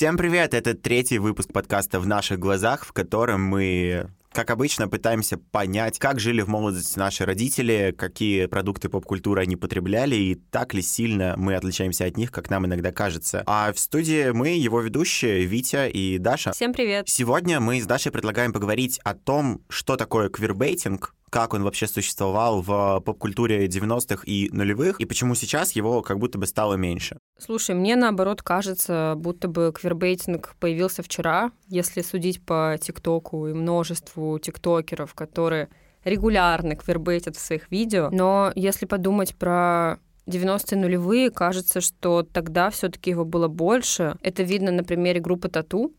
Всем 0.00 0.16
привет! 0.16 0.54
Это 0.54 0.72
третий 0.72 1.18
выпуск 1.18 1.52
подкаста 1.52 2.00
«В 2.00 2.06
наших 2.06 2.38
глазах», 2.38 2.86
в 2.86 2.92
котором 2.94 3.42
мы 3.42 4.08
как 4.32 4.50
обычно, 4.50 4.88
пытаемся 4.88 5.36
понять, 5.36 5.98
как 5.98 6.20
жили 6.20 6.40
в 6.40 6.48
молодости 6.48 6.98
наши 6.98 7.26
родители, 7.26 7.94
какие 7.98 8.46
продукты 8.46 8.88
поп-культуры 8.88 9.42
они 9.42 9.56
потребляли, 9.56 10.14
и 10.14 10.34
так 10.36 10.72
ли 10.72 10.80
сильно 10.80 11.34
мы 11.36 11.54
отличаемся 11.54 12.06
от 12.06 12.16
них, 12.16 12.30
как 12.30 12.48
нам 12.48 12.64
иногда 12.64 12.92
кажется. 12.92 13.42
А 13.44 13.72
в 13.74 13.78
студии 13.78 14.30
мы, 14.30 14.50
его 14.50 14.80
ведущие, 14.80 15.44
Витя 15.44 15.90
и 15.90 16.16
Даша. 16.16 16.52
Всем 16.52 16.72
привет! 16.72 17.06
Сегодня 17.06 17.60
мы 17.60 17.78
с 17.78 17.84
Дашей 17.84 18.10
предлагаем 18.10 18.54
поговорить 18.54 18.98
о 19.04 19.12
том, 19.12 19.60
что 19.68 19.96
такое 19.96 20.30
квирбейтинг, 20.30 21.14
как 21.30 21.54
он 21.54 21.62
вообще 21.62 21.86
существовал 21.86 22.60
в 22.60 23.00
поп-культуре 23.04 23.66
90-х 23.66 24.24
и 24.26 24.50
нулевых, 24.52 25.00
и 25.00 25.04
почему 25.04 25.34
сейчас 25.34 25.72
его 25.72 26.02
как 26.02 26.18
будто 26.18 26.38
бы 26.38 26.46
стало 26.46 26.74
меньше. 26.74 27.18
Слушай, 27.38 27.74
мне 27.74 27.96
наоборот 27.96 28.42
кажется, 28.42 29.14
будто 29.16 29.48
бы 29.48 29.72
квирбейтинг 29.72 30.56
появился 30.60 31.02
вчера, 31.02 31.52
если 31.68 32.02
судить 32.02 32.44
по 32.44 32.76
ТикТоку 32.80 33.46
и 33.46 33.54
множеству 33.54 34.38
тиктокеров, 34.38 35.14
которые 35.14 35.68
регулярно 36.04 36.76
квирбейтят 36.76 37.36
в 37.36 37.40
своих 37.40 37.70
видео. 37.70 38.08
Но 38.10 38.52
если 38.54 38.86
подумать 38.86 39.34
про 39.36 39.98
90-е 40.26 40.78
нулевые, 40.78 41.30
кажется, 41.30 41.80
что 41.80 42.22
тогда 42.22 42.70
все-таки 42.70 43.10
его 43.10 43.24
было 43.24 43.48
больше. 43.48 44.16
Это 44.22 44.42
видно 44.42 44.70
на 44.70 44.84
примере 44.84 45.20
группы 45.20 45.48
Тату, 45.48 45.92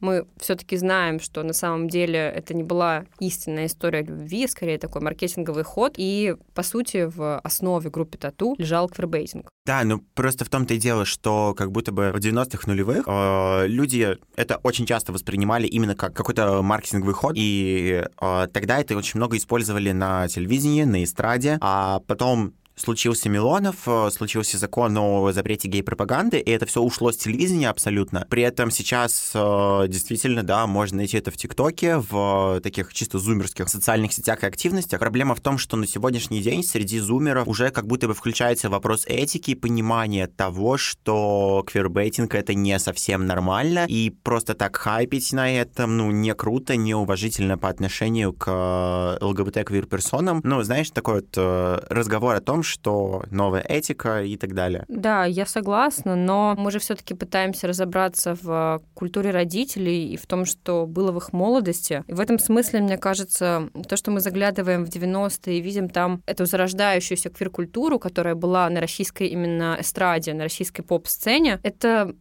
мы 0.00 0.26
все-таки 0.38 0.76
знаем, 0.76 1.20
что 1.20 1.42
на 1.42 1.52
самом 1.52 1.88
деле 1.88 2.18
это 2.18 2.54
не 2.54 2.62
была 2.62 3.06
истинная 3.20 3.66
история 3.66 4.02
любви, 4.02 4.46
скорее 4.46 4.78
такой 4.78 5.00
маркетинговый 5.00 5.64
ход. 5.64 5.94
И, 5.96 6.36
по 6.54 6.62
сути, 6.62 7.04
в 7.04 7.38
основе 7.38 7.90
группы 7.90 8.18
Тату 8.18 8.54
лежал 8.58 8.88
квербейтинг. 8.88 9.48
Да, 9.66 9.82
ну 9.84 10.00
просто 10.14 10.44
в 10.44 10.50
том-то 10.50 10.74
и 10.74 10.78
дело, 10.78 11.06
что 11.06 11.54
как 11.56 11.72
будто 11.72 11.90
бы 11.90 12.12
в 12.12 12.16
90-х 12.16 12.70
нулевых 12.70 13.04
э, 13.06 13.66
люди 13.66 14.18
это 14.36 14.58
очень 14.62 14.84
часто 14.84 15.12
воспринимали 15.12 15.66
именно 15.66 15.94
как 15.94 16.12
какой-то 16.12 16.60
маркетинговый 16.60 17.14
ход, 17.14 17.32
и 17.36 18.04
э, 18.20 18.48
тогда 18.52 18.78
это 18.78 18.94
очень 18.94 19.18
много 19.18 19.38
использовали 19.38 19.92
на 19.92 20.28
телевидении, 20.28 20.84
на 20.84 21.02
эстраде, 21.02 21.56
а 21.62 22.00
потом 22.06 22.52
случился 22.76 23.28
Милонов, 23.28 23.76
э, 23.86 24.10
случился 24.10 24.58
закон 24.58 24.96
о 24.98 25.32
запрете 25.32 25.68
гей-пропаганды, 25.68 26.38
и 26.38 26.50
это 26.50 26.66
все 26.66 26.82
ушло 26.82 27.12
с 27.12 27.16
телевидения 27.16 27.68
абсолютно. 27.68 28.26
При 28.28 28.42
этом 28.42 28.70
сейчас 28.70 29.32
э, 29.34 29.86
действительно, 29.88 30.42
да, 30.42 30.66
можно 30.66 30.98
найти 30.98 31.16
это 31.16 31.30
в 31.30 31.36
ТикТоке, 31.36 31.98
в 31.98 32.60
таких 32.62 32.92
чисто 32.92 33.18
зумерских 33.18 33.68
социальных 33.68 34.12
сетях 34.12 34.42
и 34.42 34.46
активностях. 34.46 35.00
Проблема 35.00 35.34
в 35.34 35.40
том, 35.40 35.58
что 35.58 35.76
на 35.76 35.86
сегодняшний 35.86 36.42
день 36.42 36.62
среди 36.64 36.98
зумеров 36.98 37.46
уже 37.46 37.70
как 37.70 37.86
будто 37.86 38.08
бы 38.08 38.14
включается 38.14 38.70
вопрос 38.70 39.04
этики 39.06 39.52
и 39.52 39.54
понимания 39.54 40.26
того, 40.26 40.76
что 40.76 41.64
квирбейтинг— 41.66 42.34
это 42.36 42.54
не 42.54 42.78
совсем 42.78 43.26
нормально, 43.26 43.86
и 43.88 44.10
просто 44.10 44.54
так 44.54 44.76
хайпить 44.76 45.32
на 45.32 45.54
этом, 45.54 45.96
ну, 45.96 46.10
не 46.10 46.34
круто, 46.34 46.76
не 46.76 46.94
уважительно 46.94 47.56
по 47.56 47.68
отношению 47.68 48.32
к 48.32 48.48
э, 48.48 49.24
ЛГБТ-квир-персонам. 49.24 50.40
Ну, 50.42 50.62
знаешь, 50.62 50.90
такой 50.90 51.14
вот 51.14 51.36
разговор 51.36 52.34
о 52.34 52.40
том, 52.40 52.63
что 52.64 53.24
новая 53.30 53.60
этика 53.60 54.22
и 54.22 54.36
так 54.36 54.54
далее. 54.54 54.84
Да, 54.88 55.24
я 55.24 55.46
согласна, 55.46 56.16
но 56.16 56.54
мы 56.58 56.70
же 56.70 56.78
все-таки 56.78 57.14
пытаемся 57.14 57.68
разобраться 57.68 58.36
в 58.40 58.82
культуре 58.94 59.30
родителей 59.30 60.12
и 60.12 60.16
в 60.16 60.26
том, 60.26 60.44
что 60.44 60.86
было 60.86 61.12
в 61.12 61.18
их 61.18 61.32
молодости. 61.32 62.02
И 62.06 62.12
в 62.12 62.20
этом 62.20 62.38
смысле, 62.38 62.80
мне 62.80 62.98
кажется, 62.98 63.70
то, 63.88 63.96
что 63.96 64.10
мы 64.10 64.20
заглядываем 64.20 64.84
в 64.84 64.88
90-е 64.88 65.58
и 65.58 65.60
видим 65.60 65.88
там 65.88 66.22
эту 66.26 66.46
зарождающуюся 66.46 67.30
квир-культуру, 67.30 67.98
которая 67.98 68.34
была 68.34 68.68
на 68.70 68.80
российской 68.80 69.28
именно 69.28 69.76
эстраде, 69.80 70.34
на 70.34 70.44
российской 70.44 70.82
поп-сцене, 70.82 71.60
это, 71.62 72.14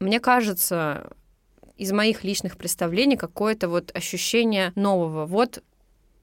мне 0.00 0.20
кажется, 0.20 1.10
из 1.76 1.92
моих 1.92 2.24
личных 2.24 2.56
представлений 2.56 3.16
какое-то 3.16 3.68
вот 3.68 3.94
ощущение 3.94 4.72
нового. 4.74 5.26
Вот 5.26 5.62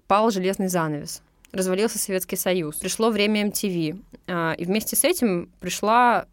пал 0.07 0.31
железный 0.31 0.67
занавес 0.67 1.21
развалился 1.53 1.99
Советский 1.99 2.35
Союз, 2.35 2.75
пришло 2.77 3.09
время 3.09 3.47
MTV, 3.47 4.01
а, 4.27 4.53
и 4.53 4.65
вместе 4.65 4.95
с 4.95 5.03
этим 5.03 5.49
пришла 5.59 6.25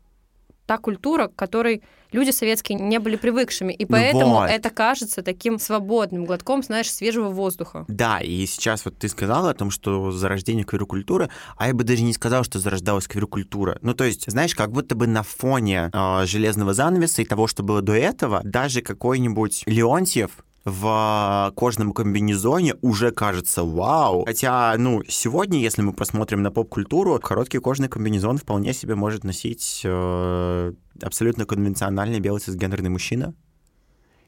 та 0.67 0.79
культура, 0.79 1.27
к 1.27 1.35
которой 1.35 1.83
люди 2.13 2.31
советские 2.31 2.79
не 2.79 2.99
были 3.01 3.17
привыкшими, 3.17 3.73
и 3.73 3.85
ну 3.85 3.91
поэтому 3.91 4.35
вот. 4.35 4.51
это 4.51 4.71
кажется 4.71 5.23
таким 5.23 5.59
свободным 5.59 6.25
глотком, 6.27 6.63
знаешь, 6.63 6.91
свежего 6.93 7.29
воздуха. 7.29 7.85
Да, 7.89 8.21
и 8.21 8.47
сейчас 8.47 8.85
вот 8.85 8.97
ты 8.97 9.09
сказала 9.09 9.51
о 9.51 9.55
том, 9.55 9.71
что 9.73 10.13
зарождение 10.13 10.65
квирокультуры, 10.65 11.29
а 11.57 11.67
я 11.67 11.75
бы 11.75 11.83
даже 11.83 12.03
не 12.03 12.13
сказал, 12.13 12.45
что 12.45 12.61
зарождалась 12.61 13.09
квирокультура. 13.09 13.79
Ну, 13.83 13.95
то 13.95 14.05
есть, 14.05 14.31
знаешь, 14.31 14.55
как 14.55 14.71
будто 14.71 14.95
бы 14.95 15.09
на 15.09 15.25
фоне 15.25 15.91
э, 15.93 16.27
железного 16.27 16.73
занавеса 16.73 17.23
и 17.23 17.25
того, 17.25 17.49
что 17.49 17.65
было 17.65 17.83
до 17.83 17.95
этого, 17.95 18.41
даже 18.45 18.81
какой-нибудь 18.81 19.65
Леонтьев 19.67 20.31
в 20.65 21.53
кожаном 21.57 21.93
комбинезоне 21.93 22.75
уже 22.83 23.13
кажется 23.13 23.65
вау. 23.65 24.25
Хотя, 24.25 24.75
ну, 24.79 25.03
сегодня, 25.09 25.59
если 25.59 25.83
мы 25.83 25.93
посмотрим 25.93 26.43
на 26.43 26.51
поп-культуру, 26.51 27.19
короткий 27.19 27.59
кожаный 27.59 27.89
комбинезон 27.89 28.39
вполне 28.39 28.73
себе 28.73 28.95
может 28.95 29.25
носить 29.25 29.83
э, 29.85 30.73
абсолютно 31.03 31.47
конвенциональный 31.47 32.21
белый 32.21 32.41
цисгендерный 32.41 32.91
мужчина. 32.91 33.35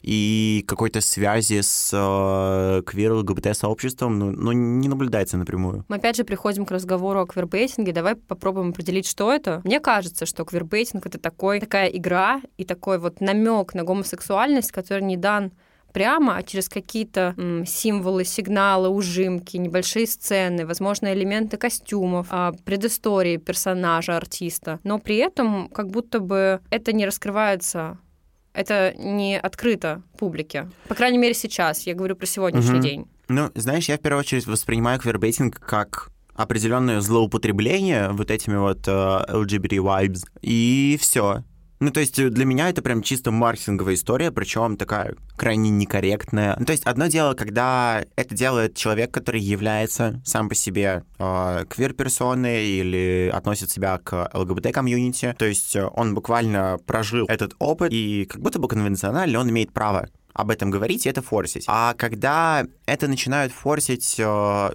И 0.00 0.65
какой-то 0.66 1.00
связи 1.00 1.60
с 1.60 1.91
э, 1.93 2.82
квир 2.82 3.12
ЛГБТ-сообществом 3.12 4.19
ну, 4.19 4.32
ну, 4.32 4.50
не 4.50 4.88
наблюдается 4.88 5.37
напрямую. 5.37 5.84
Мы 5.87 5.97
опять 5.97 6.16
же 6.16 6.25
приходим 6.25 6.66
к 6.66 6.72
разговору 6.72 7.20
о 7.20 7.26
квирбейтинге. 7.26 7.93
Давай 7.93 8.16
попробуем 8.16 8.70
определить, 8.70 9.06
что 9.06 9.32
это. 9.32 9.60
Мне 9.62 9.78
кажется, 9.78 10.26
что 10.26 10.44
квирбейтинг— 10.44 11.06
это 11.06 11.19
такой, 11.19 11.60
такая 11.60 11.87
игра 11.87 12.41
и 12.56 12.64
такой 12.64 12.99
вот 12.99 13.20
намек 13.20 13.75
на 13.75 13.84
гомосексуальность, 13.84 14.72
который 14.72 15.04
не 15.04 15.16
дан 15.16 15.53
прямо, 15.92 16.36
а 16.36 16.42
через 16.42 16.69
какие-то 16.69 17.34
символы, 17.66 18.25
сигналы, 18.25 18.88
ужимки, 18.88 19.56
небольшие 19.56 20.06
сцены, 20.06 20.66
возможно, 20.66 21.12
элементы 21.12 21.56
костюмов, 21.56 22.26
а, 22.30 22.53
предыстории 22.64 23.36
персонажа, 23.36 24.16
артиста. 24.16 24.81
Но 24.84 24.98
при 24.98 25.16
этом 25.16 25.69
как 25.69 25.88
будто 25.88 26.20
бы 26.20 26.60
это 26.70 26.92
не 26.92 27.06
раскрывается 27.06 27.98
это 28.54 28.94
не 28.98 29.38
открыто 29.38 30.02
публике. 30.19 30.69
По 30.88 30.94
крайней 30.94 31.19
мере, 31.19 31.34
сейчас. 31.34 31.86
Я 31.86 31.94
говорю 31.94 32.16
про 32.16 32.26
сегодняшний 32.26 32.75
угу. 32.75 32.82
день. 32.82 33.08
Ну, 33.28 33.50
знаешь, 33.54 33.88
я 33.88 33.97
в 33.97 34.00
первую 34.00 34.20
очередь 34.20 34.47
воспринимаю 34.47 35.00
квербейтинг 35.00 35.58
как 35.58 36.10
определенное 36.34 37.00
злоупотребление 37.00 38.10
вот 38.10 38.31
этими 38.31 38.56
вот 38.56 38.86
э, 38.86 38.91
LGBT 38.91 39.76
vibes. 39.78 40.25
И 40.42 40.98
все. 41.00 41.44
Ну, 41.82 41.91
то 41.91 41.98
есть 41.98 42.15
для 42.15 42.44
меня 42.44 42.69
это 42.69 42.81
прям 42.81 43.03
чисто 43.03 43.32
маркетинговая 43.32 43.94
история, 43.94 44.31
причем 44.31 44.76
такая 44.76 45.16
крайне 45.37 45.69
некорректная. 45.69 46.54
Ну, 46.56 46.65
то 46.65 46.70
есть 46.70 46.84
одно 46.84 47.09
дело, 47.09 47.34
когда 47.34 48.04
это 48.15 48.37
делает 48.37 48.76
человек, 48.76 49.10
который 49.10 49.41
является 49.41 50.22
сам 50.25 50.48
по 50.48 50.54
себе 50.54 51.03
э, 51.19 51.65
квир-персоной 51.69 52.66
или 52.66 53.32
относит 53.34 53.72
себя 53.72 53.98
к 53.98 54.31
ЛГБТ-комьюнити, 54.32 55.34
то 55.37 55.44
есть 55.44 55.75
он 55.75 56.15
буквально 56.15 56.78
прожил 56.87 57.26
этот 57.26 57.56
опыт, 57.59 57.93
и 57.93 58.26
как 58.31 58.41
будто 58.41 58.60
бы 58.60 58.69
конвенционально 58.69 59.41
он 59.41 59.50
имеет 59.50 59.72
право 59.72 60.09
об 60.34 60.50
этом 60.50 60.70
говорить 60.70 61.06
и 61.06 61.09
это 61.09 61.20
форсить. 61.20 61.64
А 61.66 61.94
когда 61.94 62.64
это 62.87 63.09
начинают 63.09 63.53
форсить 63.53 64.20
э, 64.20 64.70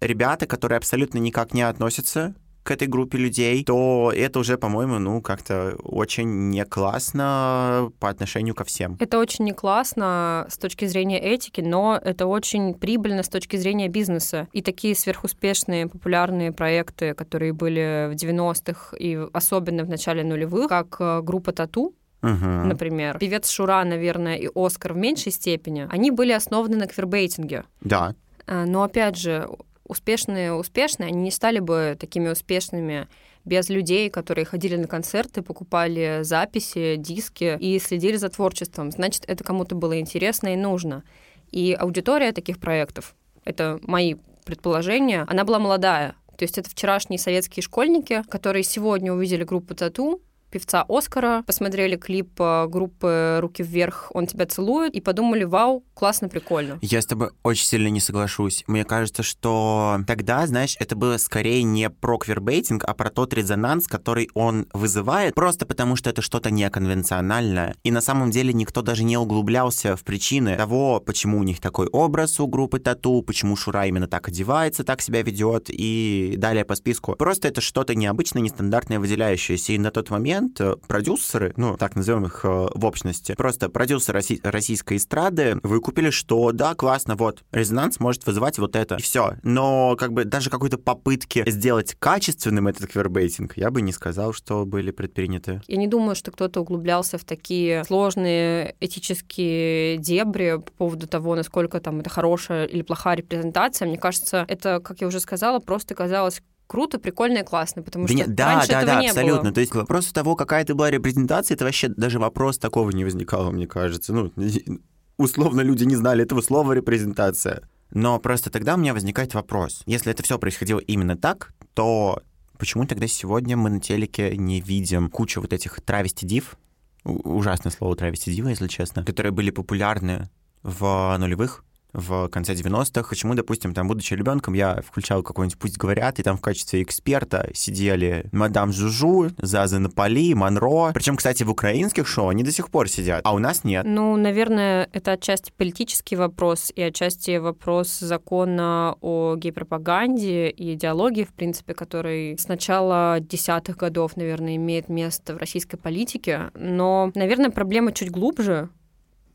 ребята, 0.00 0.46
которые 0.46 0.76
абсолютно 0.76 1.18
никак 1.18 1.54
не 1.54 1.62
относятся 1.62 2.36
к 2.66 2.72
этой 2.72 2.88
группе 2.88 3.16
людей, 3.18 3.64
то 3.64 4.12
это 4.14 4.40
уже, 4.40 4.58
по-моему, 4.58 4.98
ну, 4.98 5.22
как-то 5.22 5.76
очень 5.84 6.50
не 6.50 6.64
классно 6.64 7.92
по 8.00 8.08
отношению 8.08 8.54
ко 8.54 8.64
всем. 8.64 8.96
Это 8.98 9.18
очень 9.18 9.44
не 9.44 9.52
классно 9.52 10.46
с 10.50 10.58
точки 10.58 10.86
зрения 10.86 11.20
этики, 11.20 11.60
но 11.60 11.98
это 12.02 12.26
очень 12.26 12.74
прибыльно 12.74 13.22
с 13.22 13.28
точки 13.28 13.56
зрения 13.56 13.88
бизнеса. 13.88 14.48
И 14.52 14.62
такие 14.62 14.96
сверхуспешные, 14.96 15.86
популярные 15.86 16.50
проекты, 16.52 17.14
которые 17.14 17.52
были 17.52 18.08
в 18.10 18.14
90-х 18.14 18.96
и 18.96 19.16
особенно 19.32 19.84
в 19.84 19.88
начале 19.88 20.24
нулевых, 20.24 20.68
как 20.68 20.96
э, 20.98 21.20
группа 21.22 21.52
Тату, 21.52 21.94
Uh-huh. 22.22 22.64
например. 22.64 23.18
Певец 23.18 23.48
Шура, 23.50 23.84
наверное, 23.84 24.36
и 24.36 24.48
Оскар 24.54 24.94
в 24.94 24.96
меньшей 24.96 25.30
степени, 25.30 25.86
они 25.90 26.10
были 26.10 26.32
основаны 26.32 26.76
на 26.76 26.86
квербейтинге. 26.86 27.64
Да. 27.82 28.14
Э, 28.46 28.64
но 28.64 28.82
опять 28.82 29.16
же, 29.16 29.46
успешные 29.88 30.52
успешные, 30.52 31.08
они 31.08 31.22
не 31.22 31.30
стали 31.30 31.58
бы 31.58 31.96
такими 31.98 32.28
успешными 32.28 33.08
без 33.44 33.68
людей, 33.68 34.10
которые 34.10 34.44
ходили 34.44 34.76
на 34.76 34.88
концерты, 34.88 35.42
покупали 35.42 36.20
записи, 36.22 36.96
диски 36.96 37.56
и 37.60 37.78
следили 37.78 38.16
за 38.16 38.28
творчеством. 38.28 38.90
Значит, 38.90 39.24
это 39.28 39.44
кому-то 39.44 39.74
было 39.74 39.98
интересно 40.00 40.52
и 40.52 40.56
нужно. 40.56 41.04
И 41.52 41.76
аудитория 41.78 42.32
таких 42.32 42.58
проектов, 42.58 43.14
это 43.44 43.78
мои 43.82 44.16
предположения, 44.44 45.24
она 45.28 45.44
была 45.44 45.58
молодая. 45.58 46.16
То 46.36 46.42
есть 46.42 46.58
это 46.58 46.68
вчерашние 46.68 47.18
советские 47.18 47.62
школьники, 47.62 48.22
которые 48.28 48.62
сегодня 48.62 49.12
увидели 49.12 49.44
группу 49.44 49.74
Тату, 49.74 50.20
певца 50.58 50.84
Оскара, 50.88 51.42
посмотрели 51.46 51.96
клип 51.96 52.40
э, 52.40 52.66
группы 52.68 53.38
«Руки 53.40 53.62
вверх», 53.62 54.10
«Он 54.14 54.26
тебя 54.26 54.46
целует», 54.46 54.94
и 54.94 55.00
подумали, 55.00 55.44
вау, 55.44 55.84
классно, 55.94 56.28
прикольно. 56.28 56.78
Я 56.82 57.02
с 57.02 57.06
тобой 57.06 57.30
очень 57.42 57.66
сильно 57.66 57.88
не 57.88 58.00
соглашусь. 58.00 58.64
Мне 58.66 58.84
кажется, 58.84 59.22
что 59.22 60.00
тогда, 60.06 60.46
знаешь, 60.46 60.76
это 60.80 60.96
было 60.96 61.18
скорее 61.18 61.62
не 61.62 61.90
про 61.90 62.18
квербейтинг, 62.18 62.84
а 62.84 62.94
про 62.94 63.10
тот 63.10 63.34
резонанс, 63.34 63.86
который 63.86 64.30
он 64.34 64.66
вызывает, 64.72 65.34
просто 65.34 65.66
потому 65.66 65.96
что 65.96 66.10
это 66.10 66.22
что-то 66.22 66.50
неконвенциональное. 66.50 67.74
И 67.84 67.90
на 67.90 68.00
самом 68.00 68.30
деле 68.30 68.52
никто 68.52 68.82
даже 68.82 69.04
не 69.04 69.16
углублялся 69.16 69.96
в 69.96 70.04
причины 70.04 70.56
того, 70.56 71.00
почему 71.00 71.38
у 71.38 71.42
них 71.42 71.60
такой 71.60 71.86
образ 71.88 72.40
у 72.40 72.46
группы 72.46 72.78
Тату, 72.78 73.22
почему 73.22 73.56
Шура 73.56 73.86
именно 73.86 74.08
так 74.08 74.28
одевается, 74.28 74.84
так 74.84 75.02
себя 75.02 75.22
ведет 75.22 75.66
и 75.68 76.34
далее 76.36 76.64
по 76.64 76.74
списку. 76.74 77.14
Просто 77.16 77.48
это 77.48 77.60
что-то 77.60 77.94
необычное, 77.94 78.42
нестандартное, 78.42 78.98
выделяющееся. 78.98 79.72
И 79.72 79.78
на 79.78 79.90
тот 79.90 80.10
момент 80.10 80.45
э, 80.58 80.76
продюсеры, 80.86 81.52
ну, 81.56 81.76
так 81.76 81.96
назовем 81.96 82.26
их 82.26 82.40
э, 82.44 82.48
в 82.48 82.84
общности, 82.84 83.34
просто 83.36 83.68
продюсеры 83.68 84.20
россий- 84.20 84.40
российской 84.42 84.96
эстрады 84.96 85.58
выкупили, 85.62 86.10
что 86.10 86.52
да, 86.52 86.74
классно, 86.74 87.16
вот, 87.16 87.44
резонанс 87.52 88.00
может 88.00 88.26
вызывать 88.26 88.58
вот 88.58 88.76
это, 88.76 88.96
и 88.96 89.02
все. 89.02 89.34
Но 89.42 89.96
как 89.96 90.12
бы 90.12 90.24
даже 90.24 90.50
какой-то 90.50 90.78
попытки 90.78 91.48
сделать 91.48 91.94
качественным 91.98 92.68
этот 92.68 92.90
квербейтинг, 92.90 93.56
я 93.56 93.70
бы 93.70 93.82
не 93.82 93.92
сказал, 93.92 94.32
что 94.32 94.64
были 94.64 94.90
предприняты. 94.90 95.60
Я 95.66 95.76
не 95.76 95.86
думаю, 95.86 96.14
что 96.14 96.30
кто-то 96.30 96.60
углублялся 96.60 97.18
в 97.18 97.24
такие 97.24 97.84
сложные 97.84 98.74
этические 98.80 99.98
дебри 99.98 100.56
по 100.56 100.72
поводу 100.72 101.06
того, 101.06 101.34
насколько 101.34 101.80
там 101.80 102.00
это 102.00 102.10
хорошая 102.10 102.64
или 102.66 102.82
плохая 102.82 103.16
репрезентация. 103.16 103.88
Мне 103.88 103.98
кажется, 103.98 104.44
это, 104.48 104.80
как 104.80 105.00
я 105.00 105.06
уже 105.06 105.20
сказала, 105.20 105.58
просто 105.58 105.94
казалось 105.94 106.42
круто, 106.66 106.98
прикольно 106.98 107.38
и 107.38 107.44
классно, 107.44 107.82
потому 107.82 108.06
да 108.06 108.08
что 108.08 108.16
нет, 108.16 108.34
да, 108.34 108.46
раньше 108.54 108.68
да, 108.68 108.82
этого 108.82 108.94
да, 108.94 109.00
не 109.00 109.08
абсолютно. 109.08 109.42
было. 109.42 109.52
То 109.52 109.60
есть 109.60 109.72
к 109.72 109.76
вопросу 109.76 110.12
того, 110.12 110.36
какая 110.36 110.62
это 110.62 110.74
была 110.74 110.90
репрезентация, 110.90 111.54
это 111.54 111.64
вообще 111.64 111.88
даже 111.88 112.18
вопрос 112.18 112.58
такого 112.58 112.90
не 112.90 113.04
возникало, 113.04 113.50
мне 113.50 113.66
кажется. 113.66 114.12
Ну, 114.12 114.32
условно 115.16 115.60
люди 115.60 115.84
не 115.84 115.96
знали 115.96 116.22
этого 116.24 116.40
слова 116.40 116.72
репрезентация. 116.72 117.62
Но 117.90 118.18
просто 118.18 118.50
тогда 118.50 118.74
у 118.74 118.78
меня 118.78 118.94
возникает 118.94 119.34
вопрос. 119.34 119.82
Если 119.86 120.10
это 120.10 120.22
все 120.22 120.38
происходило 120.38 120.80
именно 120.80 121.16
так, 121.16 121.52
то 121.74 122.22
почему 122.58 122.86
тогда 122.86 123.06
сегодня 123.06 123.56
мы 123.56 123.70
на 123.70 123.80
телеке 123.80 124.36
не 124.36 124.60
видим 124.60 125.08
кучу 125.08 125.40
вот 125.40 125.52
этих 125.52 125.80
травести-див, 125.82 126.56
ужасное 127.04 127.70
слово 127.70 127.94
травести-дива, 127.96 128.48
если 128.48 128.66
честно, 128.66 129.04
которые 129.04 129.32
были 129.32 129.50
популярны 129.50 130.28
в 130.62 131.16
нулевых, 131.18 131.64
в 131.96 132.28
конце 132.28 132.52
90-х. 132.52 133.08
Почему, 133.08 133.34
допустим, 133.34 133.74
там, 133.74 133.88
будучи 133.88 134.14
ребенком, 134.14 134.54
я 134.54 134.82
включал 134.86 135.22
какой-нибудь 135.22 135.58
«Пусть 135.58 135.78
говорят», 135.78 136.20
и 136.20 136.22
там 136.22 136.36
в 136.36 136.40
качестве 136.40 136.82
эксперта 136.82 137.50
сидели 137.54 138.26
мадам 138.32 138.72
Жужу, 138.72 139.30
Заза 139.38 139.78
Наполи, 139.78 140.34
Монро. 140.34 140.92
Причем, 140.92 141.16
кстати, 141.16 141.42
в 141.42 141.50
украинских 141.50 142.06
шоу 142.06 142.28
они 142.28 142.42
до 142.42 142.52
сих 142.52 142.70
пор 142.70 142.88
сидят, 142.88 143.22
а 143.24 143.34
у 143.34 143.38
нас 143.38 143.64
нет. 143.64 143.84
Ну, 143.86 144.16
наверное, 144.16 144.88
это 144.92 145.12
отчасти 145.12 145.52
политический 145.56 146.16
вопрос 146.16 146.70
и 146.74 146.82
отчасти 146.82 147.38
вопрос 147.38 147.98
закона 147.98 148.96
о 149.00 149.36
гей-пропаганде 149.36 150.50
и 150.50 150.74
идеологии, 150.74 151.24
в 151.24 151.32
принципе, 151.32 151.74
который 151.74 152.38
с 152.38 152.48
начала 152.48 153.18
десятых 153.20 153.78
годов, 153.78 154.16
наверное, 154.16 154.56
имеет 154.56 154.88
место 154.88 155.34
в 155.34 155.38
российской 155.38 155.76
политике. 155.78 156.50
Но, 156.54 157.10
наверное, 157.14 157.50
проблема 157.50 157.92
чуть 157.92 158.10
глубже, 158.10 158.68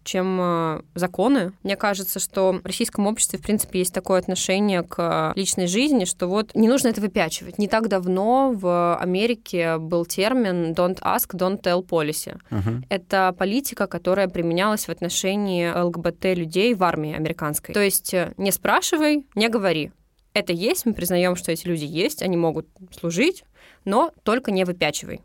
чем 0.03 0.39
э, 0.41 0.81
законы. 0.95 1.53
Мне 1.63 1.75
кажется, 1.75 2.19
что 2.19 2.53
в 2.53 2.65
российском 2.65 3.07
обществе, 3.07 3.39
в 3.39 3.41
принципе, 3.41 3.79
есть 3.79 3.93
такое 3.93 4.19
отношение 4.19 4.83
к 4.83 5.33
личной 5.35 5.67
жизни, 5.67 6.05
что 6.05 6.27
вот 6.27 6.55
не 6.55 6.67
нужно 6.67 6.89
это 6.89 7.01
выпячивать. 7.01 7.57
Не 7.57 7.67
так 7.67 7.87
давно 7.87 8.51
в 8.53 8.97
Америке 8.97 9.77
был 9.77 10.05
термин 10.05 10.73
«don't 10.73 10.99
ask, 11.01 11.33
don't 11.33 11.61
tell 11.61 11.85
policy». 11.85 12.37
Мгм. 12.49 12.85
Это 12.89 13.35
политика, 13.37 13.87
которая 13.87 14.27
применялась 14.27 14.87
в 14.87 14.89
отношении 14.89 15.71
ЛГБТ-людей 15.71 16.73
в 16.73 16.83
армии 16.83 17.15
американской. 17.15 17.73
То 17.73 17.81
есть 17.81 18.13
э, 18.13 18.33
не 18.37 18.51
спрашивай, 18.51 19.25
не 19.35 19.49
говори. 19.49 19.91
Это 20.33 20.53
есть, 20.53 20.85
мы 20.85 20.93
признаем, 20.93 21.35
что 21.35 21.51
эти 21.51 21.67
люди 21.67 21.83
есть, 21.83 22.21
они 22.21 22.37
могут 22.37 22.67
служить, 22.97 23.43
но 23.83 24.11
только 24.23 24.51
не 24.51 24.63
выпячивай. 24.63 25.21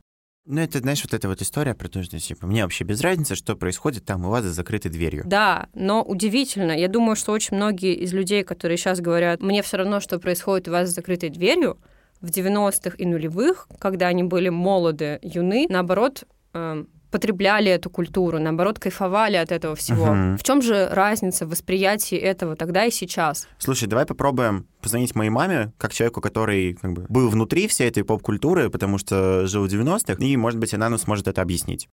Ну, 0.46 0.60
это, 0.60 0.78
знаешь, 0.78 1.02
вот 1.02 1.12
эта 1.12 1.28
вот 1.28 1.42
история 1.42 1.74
про 1.74 1.88
то, 1.88 2.02
что, 2.04 2.18
типа, 2.20 2.46
мне 2.46 2.62
вообще 2.62 2.84
без 2.84 3.00
разницы, 3.00 3.34
что 3.34 3.56
происходит 3.56 4.04
там 4.04 4.24
у 4.24 4.30
вас 4.30 4.44
за 4.44 4.52
закрытой 4.52 4.90
дверью. 4.90 5.24
Да, 5.26 5.68
но 5.74 6.02
удивительно. 6.04 6.70
Я 6.70 6.86
думаю, 6.86 7.16
что 7.16 7.32
очень 7.32 7.56
многие 7.56 7.94
из 7.94 8.12
людей, 8.12 8.44
которые 8.44 8.78
сейчас 8.78 9.00
говорят, 9.00 9.42
мне 9.42 9.62
все 9.62 9.78
равно, 9.78 9.98
что 9.98 10.20
происходит 10.20 10.68
у 10.68 10.70
вас 10.70 10.88
за 10.88 10.94
закрытой 10.94 11.30
дверью, 11.30 11.78
в 12.20 12.30
90-х 12.30 12.96
и 12.96 13.06
нулевых, 13.06 13.68
когда 13.78 14.06
они 14.06 14.22
были 14.22 14.48
молоды, 14.48 15.18
юны, 15.20 15.66
наоборот, 15.68 16.24
эм, 16.54 16.88
потребляли 17.10 17.70
эту 17.70 17.90
культуру, 17.90 18.38
наоборот, 18.38 18.78
кайфовали 18.78 19.36
от 19.36 19.52
этого 19.52 19.74
всего. 19.76 20.06
Мгм. 20.06 20.38
В 20.38 20.42
чем 20.42 20.62
же 20.62 20.88
разница 20.90 21.46
в 21.46 21.50
восприятии 21.50 22.16
этого 22.18 22.56
тогда 22.56 22.84
и 22.84 22.90
сейчас? 22.90 23.48
Слушай, 23.58 23.88
давай 23.88 24.06
попробуем 24.06 24.66
позвонить 24.82 25.14
моей 25.14 25.30
маме, 25.30 25.72
как 25.78 25.92
человеку, 25.92 26.20
который 26.20 26.74
как 26.74 26.92
бы, 26.92 27.06
был 27.08 27.28
внутри 27.28 27.66
всей 27.68 27.88
этой 27.88 28.04
поп-культуры, 28.04 28.70
потому 28.70 28.98
что 28.98 29.46
жил 29.46 29.66
в 29.66 29.70
90-х, 29.72 30.22
и, 30.24 30.36
может 30.36 30.58
быть, 30.60 30.74
она 30.74 30.88
нам 30.88 30.98
сможет 30.98 31.28
это 31.28 31.42
объяснить. 31.42 31.88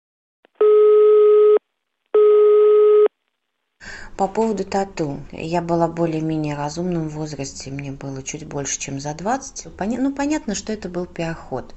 По 4.17 4.27
поводу 4.27 4.63
тату. 4.65 5.19
Я 5.31 5.61
была 5.61 5.87
более-менее 5.87 6.55
разумном 6.55 7.09
возрасте, 7.09 7.71
мне 7.71 7.91
было 7.91 8.21
чуть 8.21 8.45
больше, 8.45 8.79
чем 8.79 8.99
за 8.99 9.13
20. 9.15 9.67
Поня- 9.77 9.99
ну, 9.99 10.13
понятно, 10.13 10.53
что 10.53 10.71
это 10.73 10.89
был 10.89 11.05
пиар-ход. 11.05 11.73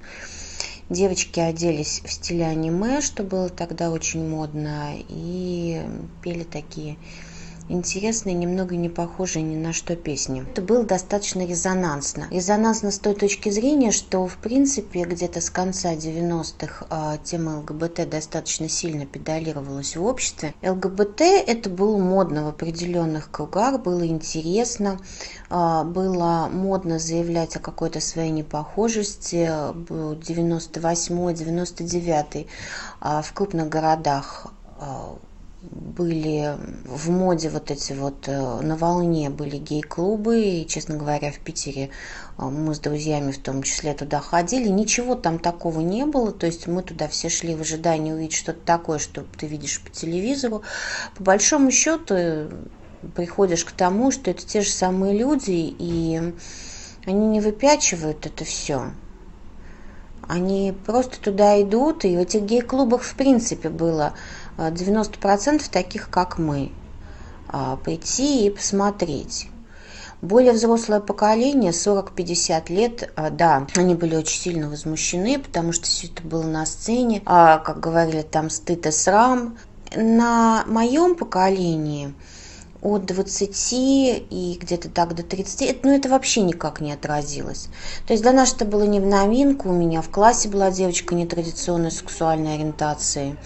Девочки 0.90 1.40
оделись 1.40 2.02
в 2.04 2.10
стиле 2.12 2.44
аниме, 2.44 3.00
что 3.00 3.22
было 3.22 3.48
тогда 3.48 3.90
очень 3.90 4.28
модно, 4.28 4.94
и 5.08 5.82
пели 6.22 6.44
такие 6.44 6.96
интересные, 7.69 8.34
немного 8.34 8.76
не 8.76 8.88
похожие 8.88 9.43
ни 9.43 9.56
на 9.56 9.72
что 9.72 9.96
песни. 9.96 10.46
Это 10.50 10.62
было 10.62 10.84
достаточно 10.84 11.46
резонансно. 11.46 12.26
Резонансно 12.31 12.90
с 12.90 12.99
той 12.99 13.14
точки 13.14 13.50
зрения, 13.50 13.90
что, 13.90 14.26
в 14.26 14.37
принципе, 14.37 15.05
где-то 15.05 15.40
с 15.40 15.50
конца 15.50 15.94
90-х 15.94 16.87
а, 16.90 17.16
тема 17.19 17.61
ЛГБТ 17.61 18.08
достаточно 18.08 18.69
сильно 18.69 19.06
педалировалась 19.06 19.96
в 19.96 20.05
обществе. 20.05 20.55
ЛГБТ 20.62 21.20
это 21.22 21.70
было 21.70 21.99
модно 21.99 22.44
в 22.44 22.49
определенных 22.49 23.31
кругах, 23.31 23.82
было 23.82 24.06
интересно, 24.06 25.00
а, 25.49 25.84
было 25.84 26.49
модно 26.52 26.99
заявлять 26.99 27.56
о 27.56 27.61
какой-то 27.61 28.00
своей 28.00 28.31
непохожести. 28.31 29.50
Был 29.75 30.14
98-99 30.14 32.46
а, 33.00 33.22
в 33.22 33.32
крупных 33.32 33.69
городах 33.69 34.49
а, 34.78 35.16
были 35.70 36.56
в 36.85 37.11
моде 37.11 37.49
вот 37.49 37.71
эти 37.71 37.92
вот 37.92 38.28
э, 38.28 38.61
на 38.61 38.76
волне 38.76 39.30
были 39.30 39.56
гей-клубы 39.56 40.42
и 40.42 40.66
честно 40.66 40.97
говоря 40.97 41.33
в 41.33 41.38
Питере 41.38 41.90
э, 42.38 42.44
мы 42.44 42.75
с 42.75 42.80
друзьями 42.80 43.33
в 43.33 43.38
том 43.38 43.62
числе 43.62 43.94
туда 43.94 44.21
ходили. 44.21 44.68
Ничего 44.68 45.14
там 45.14 45.38
такого 45.38 45.80
не 45.80 46.04
было. 46.04 46.33
То 46.33 46.47
есть 46.47 46.66
мы 46.66 46.83
туда 46.83 47.09
все 47.09 47.28
шли 47.28 47.54
в 47.54 47.62
ожидании 47.62 48.12
увидеть 48.12 48.37
что-то 48.37 48.61
такое 48.64 48.99
что 48.99 49.25
ты 49.38 49.47
видишь 49.47 49.80
по 49.80 49.90
телевизору. 49.90 50.62
По 51.16 51.23
большому 51.23 51.71
счету 51.71 52.14
э, 52.14 52.50
приходишь 53.14 53.64
к 53.64 53.73
тому 53.73 54.11
что 54.11 54.30
это 54.30 54.44
те 54.44 54.61
же 54.61 54.71
самые 54.71 55.16
люди 55.16 55.75
и 55.78 56.35
они 57.06 57.26
не 57.26 57.40
выпячивают 57.40 58.26
это 58.26 58.44
все 58.44 58.90
они 60.28 60.75
просто 60.87 61.21
туда 61.21 61.61
идут, 61.61 62.04
и 62.04 62.16
в 62.16 62.21
этих 62.21 62.42
гей-клубах 62.42 63.02
в 63.02 63.14
принципе 63.14 63.68
было 63.68 64.14
90% 64.56 65.62
таких, 65.70 66.11
как 66.11 66.38
мы. 66.38 66.70
А, 67.49 67.76
Прийти 67.76 68.46
и 68.46 68.50
посмотреть. 68.50 69.49
Более 70.23 70.52
взрослое 70.52 71.00
поколение, 71.00 71.73
40-50 71.73 72.73
лет, 72.73 73.12
а, 73.14 73.30
да, 73.30 73.66
они 73.76 73.94
были 73.94 74.16
очень 74.16 74.40
сильно 74.40 74.70
возмущены, 74.70 75.38
потому 75.38 75.73
что 75.73 75.84
все 75.84 76.06
это 76.06 76.23
было 76.23 76.44
на 76.44 76.64
сцене, 76.64 77.23
а, 77.26 77.58
как 77.58 77.80
говорили, 77.80 78.23
там 78.23 78.49
стыд 78.49 78.87
и 78.87 78.90
срам. 78.90 79.58
На 79.94 80.64
моем 80.66 81.14
поколении 81.14 82.14
от 82.84 83.06
20 83.06 83.73
и 83.73 84.58
где-то 84.61 84.90
так 84.90 85.14
до 85.14 85.23
30, 85.23 85.62
это, 85.62 85.87
ну 85.87 85.94
это 85.94 86.08
вообще 86.08 86.42
никак 86.42 86.80
не 86.80 86.92
отразилось. 86.92 87.68
То 88.06 88.12
есть 88.12 88.23
для 88.23 88.32
нас 88.32 88.52
это 88.54 88.64
было 88.64 88.84
не 88.84 89.00
в 89.00 89.06
новинку, 89.06 89.70
у 89.70 89.73
меня 89.73 90.02
в 90.02 90.11
классе 90.11 90.49
была 90.49 90.70
девочка 90.70 91.14
нетрадиционной 91.14 91.90
сексуальной 91.90 92.54
ориентации, 92.54 93.37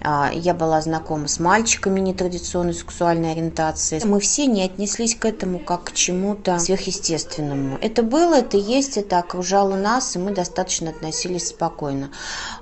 я 0.00 0.54
была 0.54 0.80
знакома 0.80 1.28
с 1.28 1.40
мальчиками 1.40 2.00
нетрадиционной 2.00 2.74
сексуальной 2.74 3.32
ориентации. 3.32 4.00
Мы 4.04 4.20
все 4.20 4.46
не 4.46 4.62
отнеслись 4.62 5.14
к 5.14 5.24
этому 5.24 5.58
как 5.58 5.84
к 5.84 5.92
чему-то 5.92 6.58
сверхъестественному. 6.58 7.78
Это 7.80 8.02
было, 8.02 8.34
это 8.34 8.56
есть, 8.56 8.96
это 8.96 9.18
окружало 9.18 9.76
нас, 9.76 10.16
и 10.16 10.18
мы 10.18 10.32
достаточно 10.32 10.90
относились 10.90 11.48
спокойно. 11.48 12.10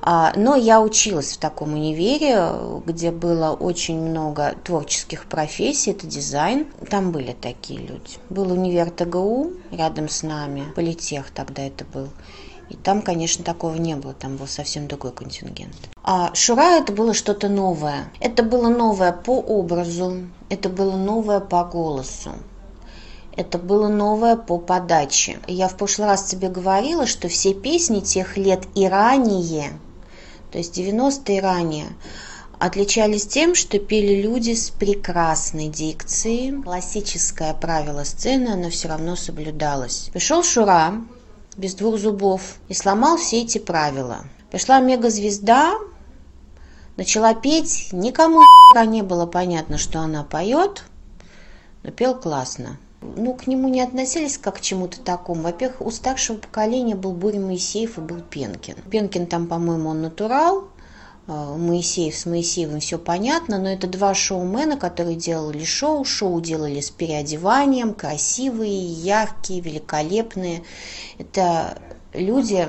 А, 0.03 0.33
Но 0.37 0.57
я 0.57 0.81
училась 0.81 1.33
в 1.33 1.39
таком 1.39 1.75
универе, 1.75 2.51
где 2.87 3.11
было 3.11 3.51
очень 3.51 4.01
много 4.01 4.55
творческих 4.65 5.27
профессий, 5.27 5.91
это 5.91 6.07
дизайн. 6.07 6.67
Там 6.91 7.13
были 7.13 7.33
такие 7.33 7.81
люди. 7.81 8.19
Был 8.31 8.53
универ 8.53 8.91
ТГУ 8.91 9.53
рядом 9.71 10.09
с 10.09 10.23
нами, 10.23 10.65
политех 10.75 11.31
тогда 11.31 11.63
это 11.63 11.85
был. 11.85 12.09
И 12.69 12.75
там, 12.75 13.03
конечно, 13.03 13.45
такого 13.45 13.77
не 13.77 13.95
было, 13.95 14.13
там 14.13 14.37
был 14.37 14.47
совсем 14.47 14.89
другой 14.89 15.13
контингент. 15.13 15.77
А 16.03 16.35
Шура 16.35 16.79
это 16.79 16.93
было 16.93 17.15
что-то 17.15 17.49
новое. 17.49 18.11
Это 18.21 18.43
было 18.43 18.69
новое 18.69 19.13
по 19.13 19.39
образу, 19.39 20.23
это 20.49 20.69
было 20.69 20.97
новое 20.97 21.41
по 21.41 21.65
голосу. 21.65 22.33
Это 23.37 23.59
было 23.59 23.89
новое 23.89 24.37
по 24.37 24.59
подаче. 24.59 25.39
Я 25.47 25.69
в 25.69 25.77
прошлый 25.77 26.09
раз 26.09 26.25
тебе 26.25 26.49
говорила, 26.49 27.07
что 27.07 27.29
все 27.29 27.53
песни 27.53 28.01
тех 28.01 28.37
лет 28.39 28.63
и 28.75 28.89
ранее, 28.89 29.79
то 30.51 30.59
есть 30.59 30.77
90-е 30.79 31.37
и 31.37 31.41
ранее, 31.41 31.87
отличались 32.59 33.27
тем, 33.27 33.55
что 33.55 33.79
пели 33.79 34.23
люди 34.23 34.55
с 34.55 34.71
прекрасной 34.71 35.69
дикцией. 35.69 36.63
Классическое 36.63 37.53
правило 37.53 38.05
сцены, 38.05 38.49
оно 38.49 38.71
все 38.71 38.89
равно 38.89 39.17
соблюдалось. 39.17 40.09
Пришел 40.15 40.43
Шура 40.43 40.95
без 41.57 41.75
двух 41.75 41.99
зубов 41.99 42.57
и 42.69 42.75
сломал 42.75 43.17
все 43.17 43.43
эти 43.43 43.59
правила. 43.59 44.25
Пришла 44.51 44.81
мегазвезда, 44.81 45.75
начала 46.97 47.35
петь, 47.35 47.89
никому 47.93 48.43
не 48.75 49.03
было 49.03 49.27
понятно, 49.27 49.79
что 49.79 50.01
она 50.01 50.25
поет, 50.25 50.85
но 51.83 51.91
пел 51.91 52.15
классно 52.15 52.79
ну, 53.15 53.35
к 53.35 53.47
нему 53.47 53.69
не 53.69 53.81
относились 53.81 54.39
как 54.39 54.57
к 54.57 54.61
чему-то 54.61 55.01
такому. 55.01 55.43
Во-первых, 55.43 55.81
у 55.81 55.91
старшего 55.91 56.39
поколения 56.39 56.95
был 56.95 57.13
Буря 57.13 57.41
Моисеев 57.41 57.99
и 57.99 58.01
был 58.01 58.21
Пенкин. 58.21 58.77
Пенкин 58.91 59.27
там, 59.27 59.47
по-моему, 59.47 59.91
он 59.91 60.03
натурал, 60.03 60.69
Моисеев 61.27 62.15
с 62.15 62.27
Моисеевым 62.27 62.81
все 62.81 62.99
понятно, 62.99 63.59
но 63.59 63.69
это 63.69 63.87
два 63.89 64.15
шоумена, 64.15 64.77
которые 64.77 65.17
делали 65.17 65.65
шоу. 65.65 66.05
Шоу 66.05 66.41
делали 66.41 66.81
с 66.81 66.91
переодеванием, 66.91 67.95
красивые, 67.95 68.93
яркие, 68.93 69.61
великолепные. 69.61 70.63
Это 71.19 71.79
люди, 72.13 72.69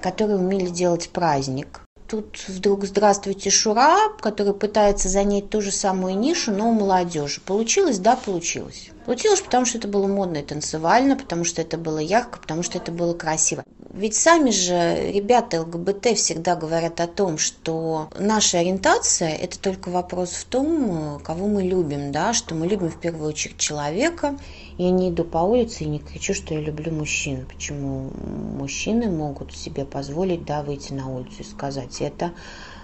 которые 0.00 0.38
умели 0.38 0.68
делать 0.68 1.10
праздник 1.10 1.82
тут 2.06 2.44
вдруг 2.46 2.84
«Здравствуйте, 2.84 3.50
Шура», 3.50 3.96
который 4.20 4.54
пытается 4.54 5.08
занять 5.08 5.50
ту 5.50 5.60
же 5.60 5.72
самую 5.72 6.16
нишу, 6.16 6.52
но 6.52 6.70
у 6.70 6.72
молодежи. 6.72 7.40
Получилось? 7.40 7.98
Да, 7.98 8.16
получилось. 8.16 8.90
Получилось, 9.06 9.40
потому 9.40 9.64
что 9.64 9.78
это 9.78 9.86
было 9.86 10.08
модно 10.08 10.38
и 10.38 10.42
танцевально, 10.42 11.14
потому 11.14 11.44
что 11.44 11.62
это 11.62 11.78
было 11.78 11.98
ярко, 11.98 12.40
потому 12.40 12.64
что 12.64 12.78
это 12.78 12.90
было 12.90 13.14
красиво. 13.14 13.62
Ведь 13.92 14.16
сами 14.16 14.50
же 14.50 15.12
ребята 15.12 15.62
ЛГБТ 15.62 16.16
всегда 16.16 16.56
говорят 16.56 17.00
о 17.00 17.06
том, 17.06 17.38
что 17.38 18.10
наша 18.18 18.58
ориентация– 18.58 19.28
это 19.36 19.60
только 19.60 19.90
вопрос 19.90 20.30
в 20.32 20.44
том, 20.46 21.20
кого 21.22 21.46
мы 21.46 21.62
любим, 21.62 22.10
да, 22.10 22.34
что 22.34 22.56
мы 22.56 22.66
любим 22.66 22.90
в 22.90 22.98
первую 22.98 23.28
очередь 23.28 23.58
человека. 23.58 24.36
Я 24.76 24.90
не 24.90 25.10
иду 25.10 25.22
по 25.22 25.38
улице 25.38 25.84
и 25.84 25.88
не 25.88 26.00
кричу, 26.00 26.34
что 26.34 26.54
я 26.54 26.60
люблю 26.60 26.92
мужчин. 26.92 27.46
Почему 27.46 28.10
мужчины 28.58 29.08
могут 29.08 29.54
себе 29.54 29.84
позволить, 29.84 30.44
да, 30.44 30.64
выйти 30.64 30.92
на 30.92 31.08
улицу 31.08 31.36
и 31.42 31.44
сказать 31.44 32.00
это? 32.00 32.32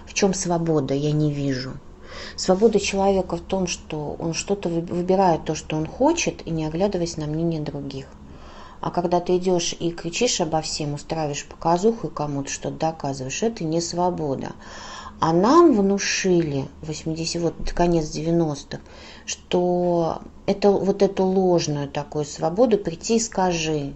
В 0.07 0.13
чем 0.13 0.33
свобода, 0.33 0.93
я 0.93 1.11
не 1.11 1.33
вижу. 1.33 1.73
Свобода 2.35 2.79
человека 2.79 3.37
в 3.37 3.41
том, 3.41 3.67
что 3.67 4.15
он 4.19 4.33
что-то 4.33 4.69
выбирает 4.69 5.45
то, 5.45 5.55
что 5.55 5.75
он 5.75 5.85
хочет, 5.85 6.45
и 6.47 6.49
не 6.49 6.65
оглядываясь 6.65 7.17
на 7.17 7.25
мнение 7.25 7.61
других. 7.61 8.07
А 8.81 8.91
когда 8.91 9.21
ты 9.21 9.37
идешь 9.37 9.73
и 9.79 9.91
кричишь 9.91 10.41
обо 10.41 10.61
всем, 10.61 10.93
устраиваешь 10.93 11.45
показуху 11.45 12.07
и 12.07 12.13
кому-то 12.13 12.49
что-то 12.49 12.75
доказываешь, 12.75 13.41
это 13.41 13.63
не 13.63 13.79
свобода. 13.79 14.51
А 15.21 15.31
нам 15.31 15.73
внушили, 15.73 16.67
80, 16.81 17.41
вот 17.41 17.71
конец 17.73 18.13
90-х, 18.13 18.81
что 19.25 20.21
это, 20.45 20.69
вот 20.69 21.01
эту 21.01 21.23
ложную 21.23 21.87
такую 21.87 22.25
свободу 22.25 22.77
прийти 22.77 23.15
и 23.15 23.21
скажи. 23.21 23.93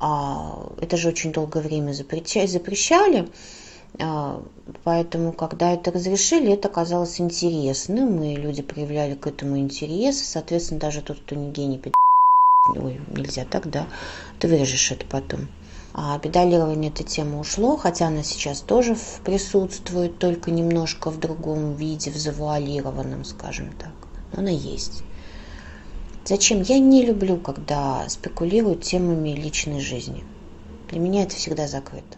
А, 0.00 0.66
это 0.80 0.96
же 0.96 1.08
очень 1.10 1.32
долгое 1.32 1.60
время 1.60 1.92
запрещали, 1.92 2.46
запрещали 2.46 3.28
поэтому, 4.84 5.32
когда 5.32 5.72
это 5.72 5.90
разрешили, 5.90 6.52
это 6.52 6.68
казалось 6.68 7.20
интересным, 7.20 8.22
и 8.22 8.36
люди 8.36 8.62
проявляли 8.62 9.14
к 9.14 9.26
этому 9.26 9.58
интерес. 9.58 10.22
Соответственно, 10.22 10.80
даже 10.80 11.02
тот, 11.02 11.18
кто 11.20 11.34
не 11.34 11.50
гений, 11.50 11.80
ой, 12.68 13.00
нельзя 13.08 13.44
так, 13.44 13.70
да, 13.70 13.86
ты 14.38 14.48
вырежешь 14.48 14.92
это 14.92 15.04
потом. 15.06 15.48
А 15.94 16.18
педалирование 16.18 16.90
эта 16.90 17.04
тема 17.04 17.38
ушло, 17.38 17.76
хотя 17.76 18.06
она 18.06 18.22
сейчас 18.22 18.62
тоже 18.62 18.96
присутствует, 19.24 20.18
только 20.18 20.50
немножко 20.50 21.10
в 21.10 21.20
другом 21.20 21.74
виде, 21.74 22.10
в 22.10 22.16
завуалированном, 22.16 23.24
скажем 23.24 23.72
так. 23.78 23.92
Но 24.32 24.40
она 24.40 24.50
есть. 24.50 25.02
Зачем? 26.24 26.62
Я 26.62 26.78
не 26.78 27.04
люблю, 27.04 27.36
когда 27.36 28.08
спекулируют 28.08 28.84
темами 28.84 29.30
личной 29.30 29.80
жизни. 29.80 30.24
Для 30.88 30.98
меня 30.98 31.24
это 31.24 31.36
всегда 31.36 31.66
закрыто. 31.68 32.16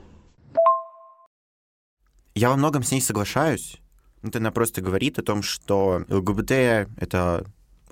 Я 2.35 2.51
во 2.51 2.57
многом 2.57 2.83
с 2.83 2.91
ней 2.91 3.01
соглашаюсь. 3.01 3.81
Это 4.23 4.39
она 4.39 4.51
просто 4.51 4.81
говорит 4.81 5.19
о 5.19 5.23
том, 5.23 5.43
что 5.43 6.05
ЛГБТ— 6.09 6.51
это 6.97 7.45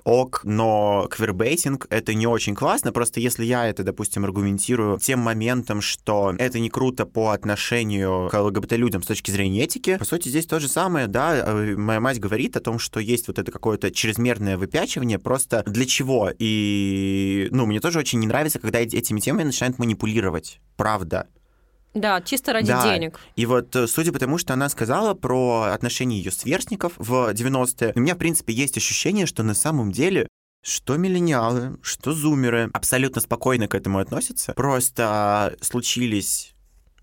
ок, 0.03 0.41
но 0.43 1.07
квербейтинг— 1.09 1.87
это 1.89 2.13
не 2.13 2.27
очень 2.27 2.55
классно, 2.55 2.91
просто 2.91 3.21
если 3.21 3.45
я 3.45 3.67
это, 3.67 3.83
допустим, 3.83 4.25
аргументирую 4.25 4.99
тем 4.99 5.19
моментом, 5.19 5.79
что 5.79 6.33
это 6.37 6.59
не 6.59 6.69
круто 6.69 7.05
по 7.05 7.29
отношению 7.29 8.27
к 8.29 8.37
ЛГБТ-людям 8.37 9.01
с 9.01 9.05
точки 9.05 9.31
зрения 9.31 9.63
этики, 9.63 9.97
по 9.97 10.03
сути, 10.03 10.27
здесь 10.27 10.45
то 10.45 10.59
же 10.59 10.67
самое, 10.67 11.07
да, 11.07 11.37
э, 11.37 11.75
моя 11.77 12.01
мать 12.01 12.19
говорит 12.19 12.57
о 12.57 12.59
том, 12.59 12.79
что 12.79 12.99
есть 12.99 13.27
вот 13.27 13.39
это 13.39 13.49
какое-то 13.49 13.91
чрезмерное 13.91 14.57
выпячивание, 14.57 15.19
просто 15.19 15.63
для 15.65 15.85
чего? 15.85 16.31
И, 16.37 17.47
ну, 17.51 17.65
мне 17.65 17.79
тоже 17.79 17.99
очень 17.99 18.19
не 18.19 18.27
нравится, 18.27 18.59
когда 18.59 18.79
этими 18.79 19.21
темами 19.21 19.43
начинают 19.43 19.79
манипулировать, 19.79 20.59
правда. 20.75 21.27
Да, 21.93 22.21
чисто 22.21 22.53
ради 22.53 22.67
да. 22.67 22.83
денег. 22.83 23.19
И 23.35 23.45
вот 23.45 23.75
э, 23.75 23.87
судя 23.87 24.11
по 24.11 24.19
тому, 24.19 24.37
что 24.37 24.53
она 24.53 24.67
сказала 24.69 25.13
про 25.13 25.71
отношения 25.73 26.17
ее 26.17 26.31
сверстников 26.31 26.93
в 26.97 27.31
90-е, 27.33 27.93
у 27.95 27.99
меня, 27.99 28.15
в 28.15 28.17
принципе, 28.17 28.53
есть 28.53 28.77
ощущение, 28.77 29.25
что 29.25 29.43
на 29.43 29.53
самом 29.53 29.91
деле 29.91 30.27
что 30.63 30.95
миллениалы, 30.95 31.77
что 31.81 32.13
зумеры 32.13 32.69
абсолютно 32.73 33.21
спокойно 33.21 33.67
к 33.67 33.75
этому 33.75 33.99
относятся. 33.99 34.53
Просто 34.53 35.57
случились 35.59 36.53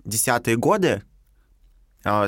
десятые 0.04 0.56
годы, 0.56 1.02
а, 1.02 1.09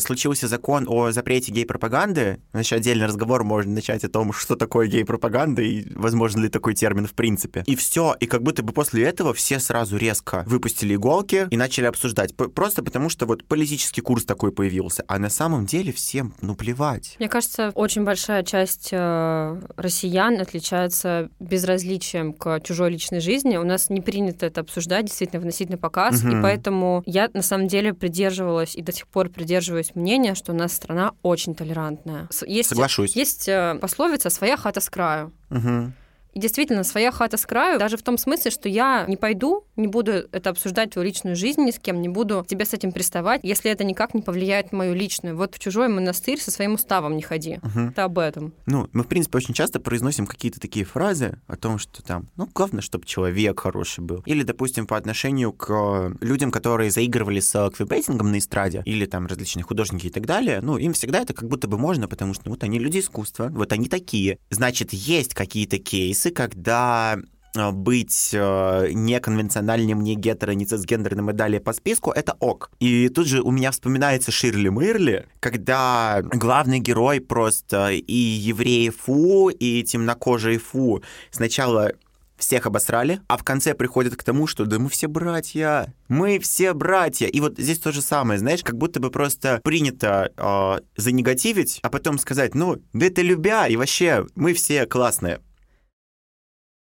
случился 0.00 0.48
закон 0.48 0.86
о 0.88 1.10
запрете 1.12 1.52
гей-пропаганды. 1.52 2.40
Значит, 2.52 2.78
отдельный 2.78 3.06
разговор 3.06 3.42
можно 3.44 3.72
начать 3.72 4.04
о 4.04 4.08
том, 4.08 4.32
что 4.32 4.56
такое 4.56 4.86
гей-пропаганда 4.86 5.62
и 5.62 5.86
возможно 5.94 6.40
ли 6.40 6.48
такой 6.48 6.74
термин 6.74 7.06
в 7.06 7.14
принципе. 7.14 7.64
И 7.66 7.74
все, 7.76 8.14
и 8.20 8.26
как 8.26 8.42
будто 8.42 8.62
бы 8.62 8.72
после 8.72 9.04
этого 9.04 9.32
все 9.32 9.58
сразу 9.58 9.96
резко 9.96 10.44
выпустили 10.46 10.94
иголки 10.94 11.48
и 11.50 11.56
начали 11.56 11.86
обсуждать. 11.86 12.36
Просто 12.36 12.82
потому, 12.82 13.08
что 13.08 13.26
вот 13.26 13.44
политический 13.44 14.00
курс 14.02 14.24
такой 14.24 14.52
появился. 14.52 15.04
А 15.08 15.18
на 15.18 15.30
самом 15.30 15.64
деле 15.66 15.92
всем, 15.92 16.34
ну, 16.40 16.54
плевать. 16.54 17.16
Мне 17.18 17.28
кажется, 17.28 17.72
очень 17.74 18.04
большая 18.04 18.42
часть 18.42 18.90
э, 18.92 19.60
россиян 19.76 20.40
отличается 20.40 21.30
безразличием 21.40 22.32
к 22.34 22.60
чужой 22.60 22.90
личной 22.90 23.20
жизни. 23.20 23.56
У 23.56 23.64
нас 23.64 23.88
не 23.88 24.00
принято 24.00 24.46
это 24.46 24.60
обсуждать, 24.60 25.06
действительно, 25.06 25.40
выносить 25.40 25.70
на 25.70 25.78
показ. 25.78 26.22
Угу. 26.22 26.28
И 26.28 26.42
поэтому 26.42 27.02
я, 27.06 27.30
на 27.32 27.42
самом 27.42 27.68
деле, 27.68 27.94
придерживалась 27.94 28.76
и 28.76 28.82
до 28.82 28.92
сих 28.92 29.08
пор 29.08 29.28
придерживаюсь 29.30 29.61
придерживаюсь 29.62 29.94
мнения, 29.94 30.34
что 30.34 30.52
у 30.52 30.54
нас 30.54 30.72
страна 30.72 31.12
очень 31.22 31.54
толерантная. 31.54 32.28
Есть, 32.46 32.70
Соглашусь. 32.70 33.14
Есть 33.14 33.48
э, 33.48 33.78
пословица 33.80 34.28
«своя 34.28 34.56
хата 34.56 34.80
с 34.80 34.90
краю». 34.90 35.32
Угу. 35.50 35.92
И 36.32 36.38
действительно, 36.38 36.84
своя 36.84 37.10
хата 37.10 37.36
с 37.36 37.46
краю, 37.46 37.78
даже 37.78 37.96
в 37.96 38.02
том 38.02 38.18
смысле, 38.18 38.50
что 38.50 38.68
я 38.68 39.04
не 39.08 39.16
пойду, 39.16 39.64
не 39.76 39.86
буду 39.86 40.12
это 40.32 40.50
обсуждать 40.50 40.90
твою 40.90 41.06
личную 41.06 41.36
жизнь 41.36 41.62
ни 41.62 41.70
с 41.70 41.78
кем, 41.78 42.00
не 42.00 42.08
буду 42.08 42.44
тебе 42.48 42.64
с 42.64 42.72
этим 42.72 42.92
приставать, 42.92 43.40
если 43.42 43.70
это 43.70 43.84
никак 43.84 44.14
не 44.14 44.22
повлияет 44.22 44.72
на 44.72 44.78
мою 44.78 44.94
личную. 44.94 45.36
Вот 45.36 45.54
в 45.54 45.58
чужой 45.58 45.88
монастырь 45.88 46.40
со 46.40 46.50
своим 46.50 46.74
уставом 46.74 47.16
не 47.16 47.22
ходи. 47.22 47.58
Угу. 47.62 47.80
Это 47.90 48.04
об 48.04 48.18
этом. 48.18 48.52
Ну, 48.66 48.88
мы, 48.92 49.04
в 49.04 49.08
принципе, 49.08 49.38
очень 49.38 49.54
часто 49.54 49.80
произносим 49.80 50.26
какие-то 50.26 50.60
такие 50.60 50.84
фразы 50.84 51.38
о 51.46 51.56
том, 51.56 51.78
что 51.78 52.02
там, 52.02 52.28
ну, 52.36 52.48
главное, 52.54 52.82
чтобы 52.82 53.06
человек 53.06 53.60
хороший 53.60 54.02
был. 54.04 54.22
Или, 54.26 54.42
допустим, 54.42 54.86
по 54.86 54.96
отношению 54.96 55.52
к 55.52 56.14
людям, 56.20 56.50
которые 56.50 56.90
заигрывали 56.90 57.40
с 57.40 57.70
квебейтингом 57.70 58.30
на 58.30 58.38
эстраде, 58.38 58.82
или 58.84 59.06
там 59.06 59.26
различные 59.26 59.64
художники 59.64 60.06
и 60.06 60.10
так 60.10 60.26
далее, 60.26 60.60
ну, 60.62 60.78
им 60.78 60.92
всегда 60.92 61.20
это 61.20 61.34
как 61.34 61.48
будто 61.48 61.68
бы 61.68 61.78
можно, 61.78 62.08
потому 62.08 62.34
что 62.34 62.50
вот 62.50 62.62
они 62.64 62.78
люди 62.78 63.00
искусства, 63.00 63.48
вот 63.50 63.72
они 63.72 63.88
такие. 63.88 64.38
Значит, 64.50 64.92
есть 64.92 65.34
какие-то 65.34 65.78
кейсы, 65.78 66.21
кейсы, 66.22 66.30
когда 66.30 67.18
э, 67.54 67.70
быть 67.70 68.30
э, 68.32 68.88
неконвенциональным, 68.92 70.02
не 70.02 70.14
гетеро, 70.14 70.52
не 70.52 70.66
цисгендерным 70.66 71.30
и 71.30 71.32
далее 71.32 71.60
по 71.60 71.72
списку, 71.72 72.10
это 72.10 72.36
ок. 72.40 72.70
И 72.80 73.08
тут 73.08 73.26
же 73.26 73.42
у 73.42 73.50
меня 73.50 73.70
вспоминается 73.70 74.30
Ширли 74.30 74.68
Мырли, 74.68 75.26
когда 75.40 76.22
главный 76.22 76.78
герой 76.78 77.20
просто 77.20 77.90
и 77.90 78.14
евреи 78.14 78.90
фу, 78.90 79.48
и 79.50 79.82
темнокожие 79.82 80.58
фу 80.58 81.02
сначала 81.30 81.92
всех 82.38 82.66
обосрали, 82.66 83.20
а 83.28 83.36
в 83.36 83.44
конце 83.44 83.72
приходят 83.72 84.16
к 84.16 84.24
тому, 84.24 84.48
что 84.48 84.64
да 84.64 84.80
мы 84.80 84.88
все 84.88 85.06
братья, 85.06 85.94
мы 86.08 86.40
все 86.40 86.72
братья. 86.72 87.28
И 87.28 87.40
вот 87.40 87.56
здесь 87.56 87.78
то 87.78 87.92
же 87.92 88.02
самое, 88.02 88.40
знаешь, 88.40 88.64
как 88.64 88.76
будто 88.76 88.98
бы 88.98 89.10
просто 89.10 89.60
принято 89.62 90.32
э, 90.36 90.80
занегативить, 90.96 91.78
а 91.82 91.88
потом 91.88 92.18
сказать, 92.18 92.56
ну, 92.56 92.82
да 92.92 93.06
это 93.06 93.22
любя, 93.22 93.68
и 93.68 93.76
вообще 93.76 94.26
мы 94.34 94.54
все 94.54 94.86
классные. 94.86 95.38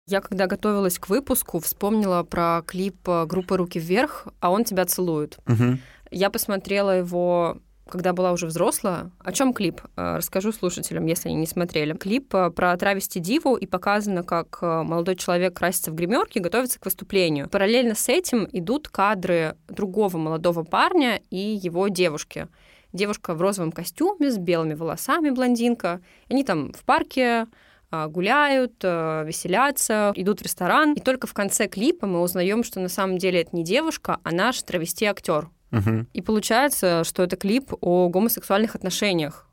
Я, 0.09 0.23
когда 0.23 0.47
готовилась 0.47 0.99
к 0.99 1.11
выпуску, 1.11 1.61
вспомнила 1.61 2.23
про 2.23 2.62
клип 2.67 2.97
э, 3.07 3.27
группы 3.27 3.59
«Руки 3.59 3.79
вверх», 3.79 4.27
а 4.41 4.50
он 4.50 4.65
тебя 4.65 4.87
целует. 4.87 5.38
Угу. 5.47 5.79
Я 6.11 6.31
посмотрела 6.31 6.99
его 6.99 7.59
когда 7.91 8.12
была 8.12 8.33
уже 8.33 8.47
взрослая. 8.47 9.11
О 9.19 9.33
чем 9.33 9.55
клип? 9.55 9.81
Э, 9.97 10.17
расскажу 10.17 10.53
слушателям, 10.53 11.07
если 11.07 11.31
они 11.31 11.38
не 11.38 11.47
смотрели. 11.47 11.95
Клип 11.95 12.35
э, 12.35 12.50
про 12.50 12.77
травести 12.77 13.19
диву, 13.19 13.57
и 13.57 13.67
показано, 13.67 14.23
как 14.23 14.61
молодой 14.61 15.17
человек 15.17 15.55
красится 15.55 15.91
в 15.91 15.95
гримерке 15.95 16.38
и 16.38 16.43
готовится 16.43 16.79
к 16.79 16.85
выступлению. 16.85 17.49
Параллельно 17.49 17.95
с 17.95 18.09
этим 18.09 18.47
идут 18.53 18.88
кадры 18.88 19.57
другого 19.69 20.17
молодого 20.17 20.65
парня 20.65 21.21
и 21.31 21.38
его 21.62 21.88
девушки. 21.88 22.49
Девушка 22.95 23.35
в 23.35 23.43
розовом 23.43 23.73
костюме 23.73 24.31
с 24.31 24.38
белыми 24.38 24.75
волосами, 24.75 25.31
блондинка. 25.31 26.00
Они 26.31 26.45
там 26.45 26.73
в 26.73 26.85
парке 26.85 27.47
гуляют, 27.90 28.75
а, 28.83 29.25
веселятся, 29.25 30.12
идут 30.14 30.40
в 30.40 30.42
ресторан. 30.45 30.95
И 30.95 31.00
только 31.00 31.26
в 31.26 31.35
конце 31.35 31.68
клипа 31.68 32.07
мы 32.07 32.21
узнаем, 32.21 32.62
что 32.62 32.80
на 32.80 32.88
самом 32.88 33.18
деле 33.18 33.42
это 33.42 33.57
не 33.57 33.64
девушка, 33.64 34.18
а 34.23 34.30
наш 34.33 34.62
травести-актер. 34.62 35.49
Угу. 35.73 36.07
И 36.12 36.23
получается, 36.23 37.04
что 37.04 37.23
это 37.23 37.37
клип 37.37 37.73
о 37.80 38.09
гомосексуальных 38.09 38.75
отношениях. 38.75 39.47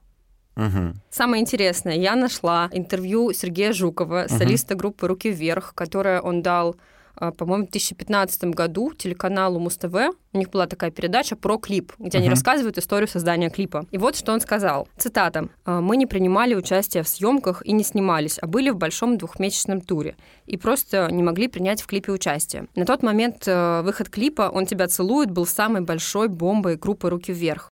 Угу. 0.55 0.93
Самое 1.09 1.41
интересное, 1.41 1.95
я 1.95 2.15
нашла 2.15 2.69
интервью 2.71 3.33
Сергея 3.33 3.73
Жукова, 3.73 4.27
солиста 4.29 4.75
группы 4.75 5.07
«Руки 5.07 5.29
вверх», 5.29 5.73
которое 5.75 6.21
он 6.21 6.41
дал 6.41 6.75
а, 6.75 6.94
по-моему, 7.15 7.65
в 7.65 7.71
2015 7.71 8.45
году 8.45 8.93
телеканалу 8.93 9.59
Муз-ТВ. 9.59 9.95
У 10.33 10.37
них 10.37 10.49
была 10.49 10.67
такая 10.67 10.91
передача 10.91 11.35
про 11.35 11.57
клип, 11.57 11.93
где 11.97 12.17
uh-huh. 12.17 12.21
они 12.21 12.29
рассказывают 12.29 12.77
историю 12.77 13.07
создания 13.07 13.49
клипа. 13.49 13.85
И 13.91 13.97
вот 13.97 14.15
что 14.15 14.33
он 14.33 14.41
сказал. 14.41 14.87
Цитата. 14.97 15.49
«А, 15.63 15.81
«Мы 15.81 15.97
не 15.97 16.05
принимали 16.05 16.55
участие 16.55 17.03
в 17.03 17.07
съемках 17.07 17.65
и 17.65 17.71
не 17.71 17.83
снимались, 17.83 18.37
а 18.41 18.47
были 18.47 18.69
в 18.69 18.77
большом 18.77 19.17
двухмесячном 19.17 19.81
туре. 19.81 20.15
И 20.45 20.57
просто 20.57 21.09
не 21.11 21.23
могли 21.23 21.47
принять 21.47 21.81
в 21.81 21.87
клипе 21.87 22.11
участие. 22.11 22.67
На 22.75 22.85
тот 22.85 23.03
момент 23.03 23.43
э, 23.47 23.81
выход 23.81 24.09
клипа 24.09 24.49
«Он 24.53 24.65
тебя 24.65 24.87
целует» 24.87 25.31
был 25.31 25.45
самой 25.45 25.81
большой 25.81 26.27
бомбой 26.27 26.75
группы 26.75 27.09
«Руки 27.09 27.31
вверх». 27.31 27.69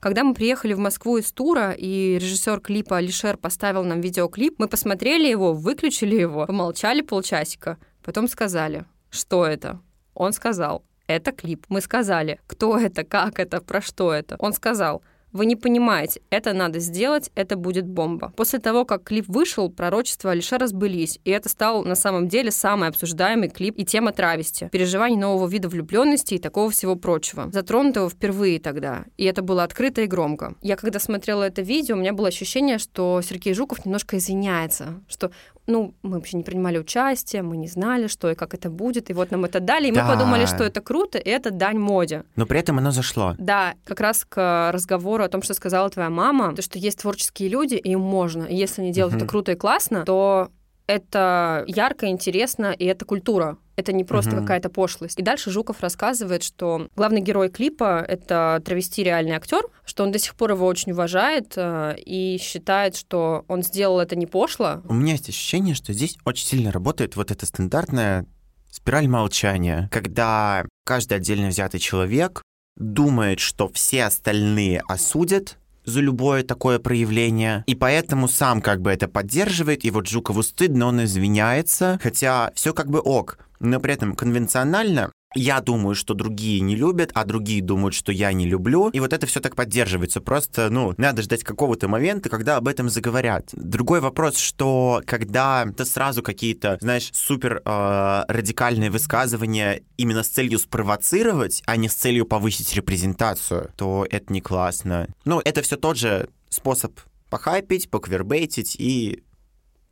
Когда 0.00 0.24
мы 0.24 0.34
приехали 0.34 0.74
в 0.74 0.78
Москву 0.78 1.16
из 1.16 1.32
тура, 1.32 1.72
и 1.72 2.18
режиссер 2.20 2.60
клипа 2.60 2.98
Алишер 2.98 3.36
поставил 3.36 3.82
нам 3.82 4.00
видеоклип, 4.00 4.54
мы 4.58 4.68
посмотрели 4.68 5.26
его, 5.26 5.52
выключили 5.52 6.16
его, 6.16 6.46
помолчали 6.46 7.00
полчасика, 7.00 7.78
Потом 8.06 8.28
сказали, 8.28 8.84
что 9.10 9.44
это? 9.44 9.80
Он 10.14 10.32
сказал, 10.32 10.84
это 11.08 11.32
клип. 11.32 11.66
Мы 11.68 11.80
сказали, 11.80 12.38
кто 12.46 12.78
это, 12.78 13.02
как 13.02 13.40
это, 13.40 13.60
про 13.60 13.80
что 13.80 14.12
это. 14.12 14.36
Он 14.38 14.52
сказал, 14.52 15.02
вы 15.32 15.44
не 15.44 15.56
понимаете, 15.56 16.22
это 16.30 16.52
надо 16.52 16.78
сделать, 16.78 17.30
это 17.34 17.56
будет 17.56 17.86
бомба. 17.86 18.32
После 18.36 18.60
того, 18.60 18.84
как 18.84 19.02
клип 19.02 19.26
вышел, 19.28 19.68
пророчества 19.68 20.30
Алишера 20.30 20.68
сбылись, 20.68 21.18
и 21.24 21.30
это 21.30 21.48
стал 21.48 21.84
на 21.84 21.96
самом 21.96 22.28
деле 22.28 22.50
самый 22.52 22.88
обсуждаемый 22.88 23.50
клип 23.50 23.74
и 23.76 23.84
тема 23.84 24.12
травести, 24.12 24.68
переживаний 24.70 25.16
нового 25.16 25.48
вида 25.48 25.68
влюбленности 25.68 26.34
и 26.34 26.38
такого 26.38 26.70
всего 26.70 26.94
прочего. 26.96 27.50
Затронутого 27.52 28.08
впервые 28.08 28.60
тогда, 28.60 29.04
и 29.16 29.24
это 29.24 29.42
было 29.42 29.64
открыто 29.64 30.00
и 30.00 30.06
громко. 30.06 30.54
Я 30.62 30.76
когда 30.76 31.00
смотрела 31.00 31.42
это 31.42 31.60
видео, 31.60 31.96
у 31.96 31.98
меня 31.98 32.12
было 32.12 32.28
ощущение, 32.28 32.78
что 32.78 33.20
Сергей 33.20 33.52
Жуков 33.52 33.84
немножко 33.84 34.16
извиняется, 34.16 35.02
что 35.08 35.32
ну, 35.66 35.94
мы 36.02 36.16
вообще 36.16 36.36
не 36.36 36.42
принимали 36.42 36.78
участие, 36.78 37.42
мы 37.42 37.56
не 37.56 37.68
знали, 37.68 38.06
что 38.06 38.30
и 38.30 38.34
как 38.34 38.54
это 38.54 38.70
будет, 38.70 39.10
и 39.10 39.12
вот 39.12 39.30
нам 39.30 39.44
это 39.44 39.60
дали, 39.60 39.88
и 39.88 39.92
да. 39.92 40.04
мы 40.04 40.14
подумали, 40.14 40.46
что 40.46 40.64
это 40.64 40.80
круто, 40.80 41.18
и 41.18 41.28
это 41.28 41.50
дань 41.50 41.78
моде. 41.78 42.24
Но 42.36 42.46
при 42.46 42.60
этом 42.60 42.78
оно 42.78 42.90
зашло. 42.90 43.34
Да, 43.38 43.74
как 43.84 44.00
раз 44.00 44.24
к 44.24 44.70
разговору 44.72 45.24
о 45.24 45.28
том, 45.28 45.42
что 45.42 45.54
сказала 45.54 45.90
твоя 45.90 46.10
мама, 46.10 46.54
то, 46.54 46.62
что 46.62 46.78
есть 46.78 47.00
творческие 47.00 47.48
люди, 47.48 47.74
и 47.74 47.90
им 47.90 48.00
можно, 48.00 48.44
и 48.44 48.54
если 48.54 48.82
они 48.82 48.92
делают 48.92 49.14
угу. 49.14 49.24
это 49.24 49.30
круто 49.30 49.52
и 49.52 49.56
классно, 49.56 50.04
то 50.04 50.50
это 50.86 51.64
ярко, 51.66 52.06
интересно, 52.08 52.72
и 52.72 52.84
это 52.84 53.04
культура. 53.04 53.58
Это 53.76 53.92
не 53.92 54.04
просто 54.04 54.32
угу. 54.32 54.40
какая-то 54.40 54.70
пошлость. 54.70 55.18
И 55.18 55.22
дальше 55.22 55.50
Жуков 55.50 55.80
рассказывает, 55.80 56.42
что 56.42 56.88
главный 56.96 57.20
герой 57.20 57.50
клипа— 57.50 58.04
это 58.08 58.62
травести 58.64 59.02
реальный 59.02 59.36
актер, 59.36 59.62
что 59.84 60.04
он 60.04 60.12
до 60.12 60.18
сих 60.18 60.34
пор 60.34 60.52
его 60.52 60.66
очень 60.66 60.92
уважает 60.92 61.52
э, 61.56 61.96
и 61.98 62.38
считает, 62.40 62.96
что 62.96 63.44
он 63.48 63.62
сделал 63.62 64.00
это 64.00 64.16
не 64.16 64.26
пошло. 64.26 64.80
У 64.88 64.94
меня 64.94 65.12
есть 65.12 65.28
ощущение, 65.28 65.74
что 65.74 65.92
здесь 65.92 66.16
очень 66.24 66.46
сильно 66.46 66.72
работает 66.72 67.16
вот 67.16 67.30
эта 67.30 67.44
стандартная 67.44 68.26
спираль 68.70 69.08
молчания, 69.08 69.88
когда 69.92 70.64
каждый 70.84 71.18
отдельно 71.18 71.48
взятый 71.48 71.80
человек 71.80 72.42
думает, 72.76 73.40
что 73.40 73.68
все 73.68 74.04
остальные 74.04 74.82
осудят, 74.88 75.58
за 75.86 76.00
любое 76.00 76.42
такое 76.42 76.78
проявление, 76.78 77.64
и 77.66 77.74
поэтому 77.74 78.28
сам 78.28 78.60
как 78.60 78.82
бы 78.82 78.90
это 78.90 79.08
поддерживает, 79.08 79.84
и 79.84 79.90
вот 79.90 80.08
Жукову 80.08 80.42
стыдно, 80.42 80.86
он 80.86 81.02
извиняется, 81.04 81.98
хотя 82.02 82.50
все 82.54 82.74
как 82.74 82.90
бы 82.90 82.98
ок, 83.00 83.38
но 83.60 83.80
при 83.80 83.94
этом 83.94 84.14
конвенционально 84.14 85.12
я 85.36 85.60
думаю, 85.60 85.94
что 85.94 86.14
другие 86.14 86.60
не 86.60 86.76
любят, 86.76 87.10
а 87.14 87.24
другие 87.24 87.62
думают, 87.62 87.94
что 87.94 88.12
я 88.12 88.32
не 88.32 88.46
люблю. 88.46 88.88
И 88.90 89.00
вот 89.00 89.12
это 89.12 89.26
все 89.26 89.40
так 89.40 89.54
поддерживается. 89.54 90.20
Просто, 90.20 90.70
ну, 90.70 90.94
надо 90.96 91.22
ждать 91.22 91.44
какого-то 91.44 91.88
момента, 91.88 92.28
когда 92.28 92.56
об 92.56 92.68
этом 92.68 92.88
заговорят. 92.88 93.50
Другой 93.52 94.00
вопрос, 94.00 94.38
что 94.38 95.02
когда 95.06 95.66
это 95.68 95.84
сразу 95.84 96.22
какие-то, 96.22 96.78
знаешь, 96.80 97.10
супер 97.12 97.62
э, 97.64 98.24
радикальные 98.28 98.90
высказывания 98.90 99.82
именно 99.96 100.22
с 100.22 100.28
целью 100.28 100.58
спровоцировать, 100.58 101.62
а 101.66 101.76
не 101.76 101.88
с 101.88 101.94
целью 101.94 102.26
повысить 102.26 102.74
репрезентацию, 102.74 103.70
то 103.76 104.06
это 104.10 104.32
не 104.32 104.40
классно. 104.40 105.08
Ну, 105.24 105.40
это 105.44 105.62
все 105.62 105.76
тот 105.76 105.96
же 105.96 106.28
способ 106.48 106.98
похайпить, 107.30 107.90
поквербейтить 107.90 108.76
и 108.78 109.22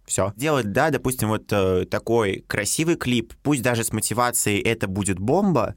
все. 0.05 0.33
Делать, 0.37 0.73
да, 0.73 0.91
допустим, 0.91 1.29
вот 1.29 1.53
э, 1.53 1.87
такой 1.87 2.45
красивый 2.47 2.97
клип, 2.97 3.35
пусть 3.43 3.63
даже 3.63 3.85
с 3.85 3.93
мотивацией 3.93 4.61
это 4.61 4.87
будет 4.87 5.19
бомба, 5.19 5.77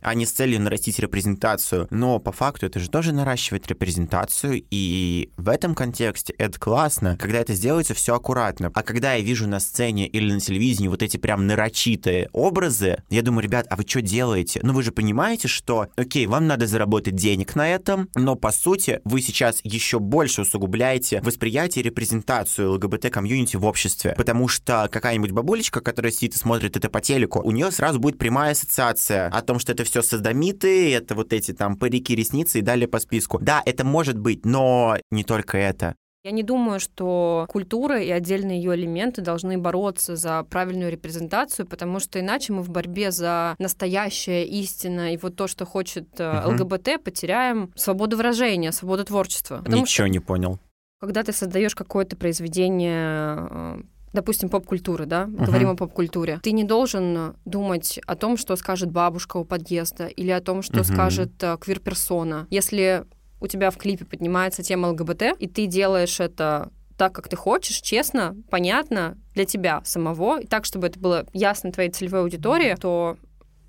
а 0.00 0.14
не 0.14 0.26
с 0.26 0.32
целью 0.32 0.60
нарастить 0.60 0.98
репрезентацию. 0.98 1.86
Но 1.90 2.18
по 2.18 2.32
факту 2.32 2.66
это 2.66 2.78
же 2.80 2.90
тоже 2.90 3.12
наращивает 3.12 3.66
репрезентацию, 3.68 4.62
и 4.70 5.30
в 5.36 5.48
этом 5.48 5.74
контексте 5.74 6.34
это 6.38 6.58
классно, 6.58 7.16
когда 7.16 7.38
это 7.38 7.54
сделается 7.54 7.94
все 7.94 8.14
аккуратно. 8.14 8.70
А 8.74 8.82
когда 8.82 9.14
я 9.14 9.22
вижу 9.22 9.46
на 9.46 9.60
сцене 9.60 10.06
или 10.06 10.32
на 10.32 10.40
телевидении 10.40 10.88
вот 10.88 11.02
эти 11.02 11.16
прям 11.16 11.46
нарочитые 11.46 12.28
образы, 12.32 13.02
я 13.10 13.22
думаю, 13.22 13.44
ребят, 13.44 13.66
а 13.70 13.76
вы 13.76 13.84
что 13.86 14.00
делаете? 14.00 14.60
Ну 14.62 14.72
вы 14.72 14.82
же 14.82 14.92
понимаете, 14.92 15.48
что, 15.48 15.88
окей, 15.96 16.26
вам 16.26 16.46
надо 16.46 16.66
заработать 16.66 17.14
денег 17.14 17.54
на 17.54 17.68
этом, 17.68 18.08
но 18.14 18.36
по 18.36 18.52
сути 18.52 19.00
вы 19.04 19.20
сейчас 19.20 19.60
еще 19.64 19.98
больше 19.98 20.42
усугубляете 20.42 21.20
восприятие 21.22 21.82
и 21.82 21.86
репрезентацию 21.86 22.72
ЛГБТ-комьюнити 22.72 23.56
в 23.56 23.64
обществе. 23.64 24.14
Потому 24.16 24.48
что 24.48 24.88
какая-нибудь 24.90 25.32
бабулечка, 25.32 25.80
которая 25.80 26.12
сидит 26.12 26.34
и 26.34 26.38
смотрит 26.38 26.76
это 26.76 26.88
по 26.88 27.00
телеку, 27.00 27.40
у 27.40 27.50
нее 27.50 27.70
сразу 27.70 27.98
будет 27.98 28.18
прямая 28.18 28.52
ассоциация 28.52 29.28
о 29.28 29.42
том, 29.42 29.58
что 29.58 29.72
это 29.72 29.84
все 29.90 30.02
садомиты, 30.02 30.94
это 30.94 31.14
вот 31.14 31.32
эти 31.32 31.52
там 31.52 31.76
парики, 31.76 32.14
ресницы 32.14 32.60
и 32.60 32.62
далее 32.62 32.88
по 32.88 32.98
списку. 32.98 33.38
Да, 33.40 33.62
это 33.66 33.84
может 33.84 34.18
быть, 34.18 34.46
но 34.46 34.96
не 35.10 35.24
только 35.24 35.58
это. 35.58 35.94
Я 36.22 36.32
не 36.32 36.42
думаю, 36.42 36.80
что 36.80 37.46
культура 37.48 37.98
и 38.00 38.10
отдельные 38.10 38.58
ее 38.62 38.74
элементы 38.74 39.22
должны 39.22 39.56
бороться 39.56 40.16
за 40.16 40.42
правильную 40.44 40.92
репрезентацию, 40.92 41.66
потому 41.66 41.98
что 41.98 42.20
иначе 42.20 42.52
мы 42.52 42.62
в 42.62 42.68
борьбе 42.68 43.10
за 43.10 43.56
настоящее, 43.58 44.46
истинное 44.46 45.14
и 45.14 45.16
вот 45.16 45.36
то, 45.36 45.46
что 45.46 45.64
хочет 45.64 46.20
угу. 46.20 46.50
ЛГБТ, 46.50 47.02
потеряем 47.02 47.72
свободу 47.74 48.18
выражения, 48.18 48.70
свободу 48.70 49.04
творчества. 49.04 49.58
Потому 49.64 49.82
Ничего 49.82 50.06
что, 50.06 50.08
не 50.08 50.18
понял. 50.18 50.58
Когда 51.00 51.22
ты 51.22 51.32
создаешь 51.32 51.74
какое-то 51.74 52.16
произведение 52.16 53.48
э, 53.50 53.82
допустим, 54.12 54.48
поп-культуры, 54.48 55.06
да, 55.06 55.24
uh-huh. 55.24 55.44
говорим 55.44 55.70
о 55.70 55.76
поп-культуре, 55.76 56.40
ты 56.42 56.52
не 56.52 56.64
должен 56.64 57.34
думать 57.44 58.00
о 58.06 58.16
том, 58.16 58.36
что 58.36 58.56
скажет 58.56 58.90
бабушка 58.90 59.36
у 59.36 59.44
подъезда 59.44 60.06
или 60.06 60.30
о 60.30 60.40
том, 60.40 60.62
что 60.62 60.80
uh-huh. 60.80 60.92
скажет 60.92 61.32
uh, 61.42 61.58
квир-персона. 61.58 62.46
Если 62.50 63.04
у 63.40 63.46
тебя 63.46 63.70
в 63.70 63.76
клипе 63.76 64.04
поднимается 64.04 64.62
тема 64.62 64.88
ЛГБТ, 64.88 65.22
и 65.38 65.46
ты 65.46 65.66
делаешь 65.66 66.20
это 66.20 66.70
так, 66.96 67.14
как 67.14 67.28
ты 67.28 67.36
хочешь, 67.36 67.80
честно, 67.80 68.36
понятно 68.50 69.16
для 69.34 69.46
тебя 69.46 69.80
самого, 69.84 70.40
и 70.40 70.46
так, 70.46 70.66
чтобы 70.66 70.88
это 70.88 71.00
было 71.00 71.26
ясно 71.32 71.72
твоей 71.72 71.90
целевой 71.90 72.20
аудитории, 72.20 72.76
то 72.78 73.16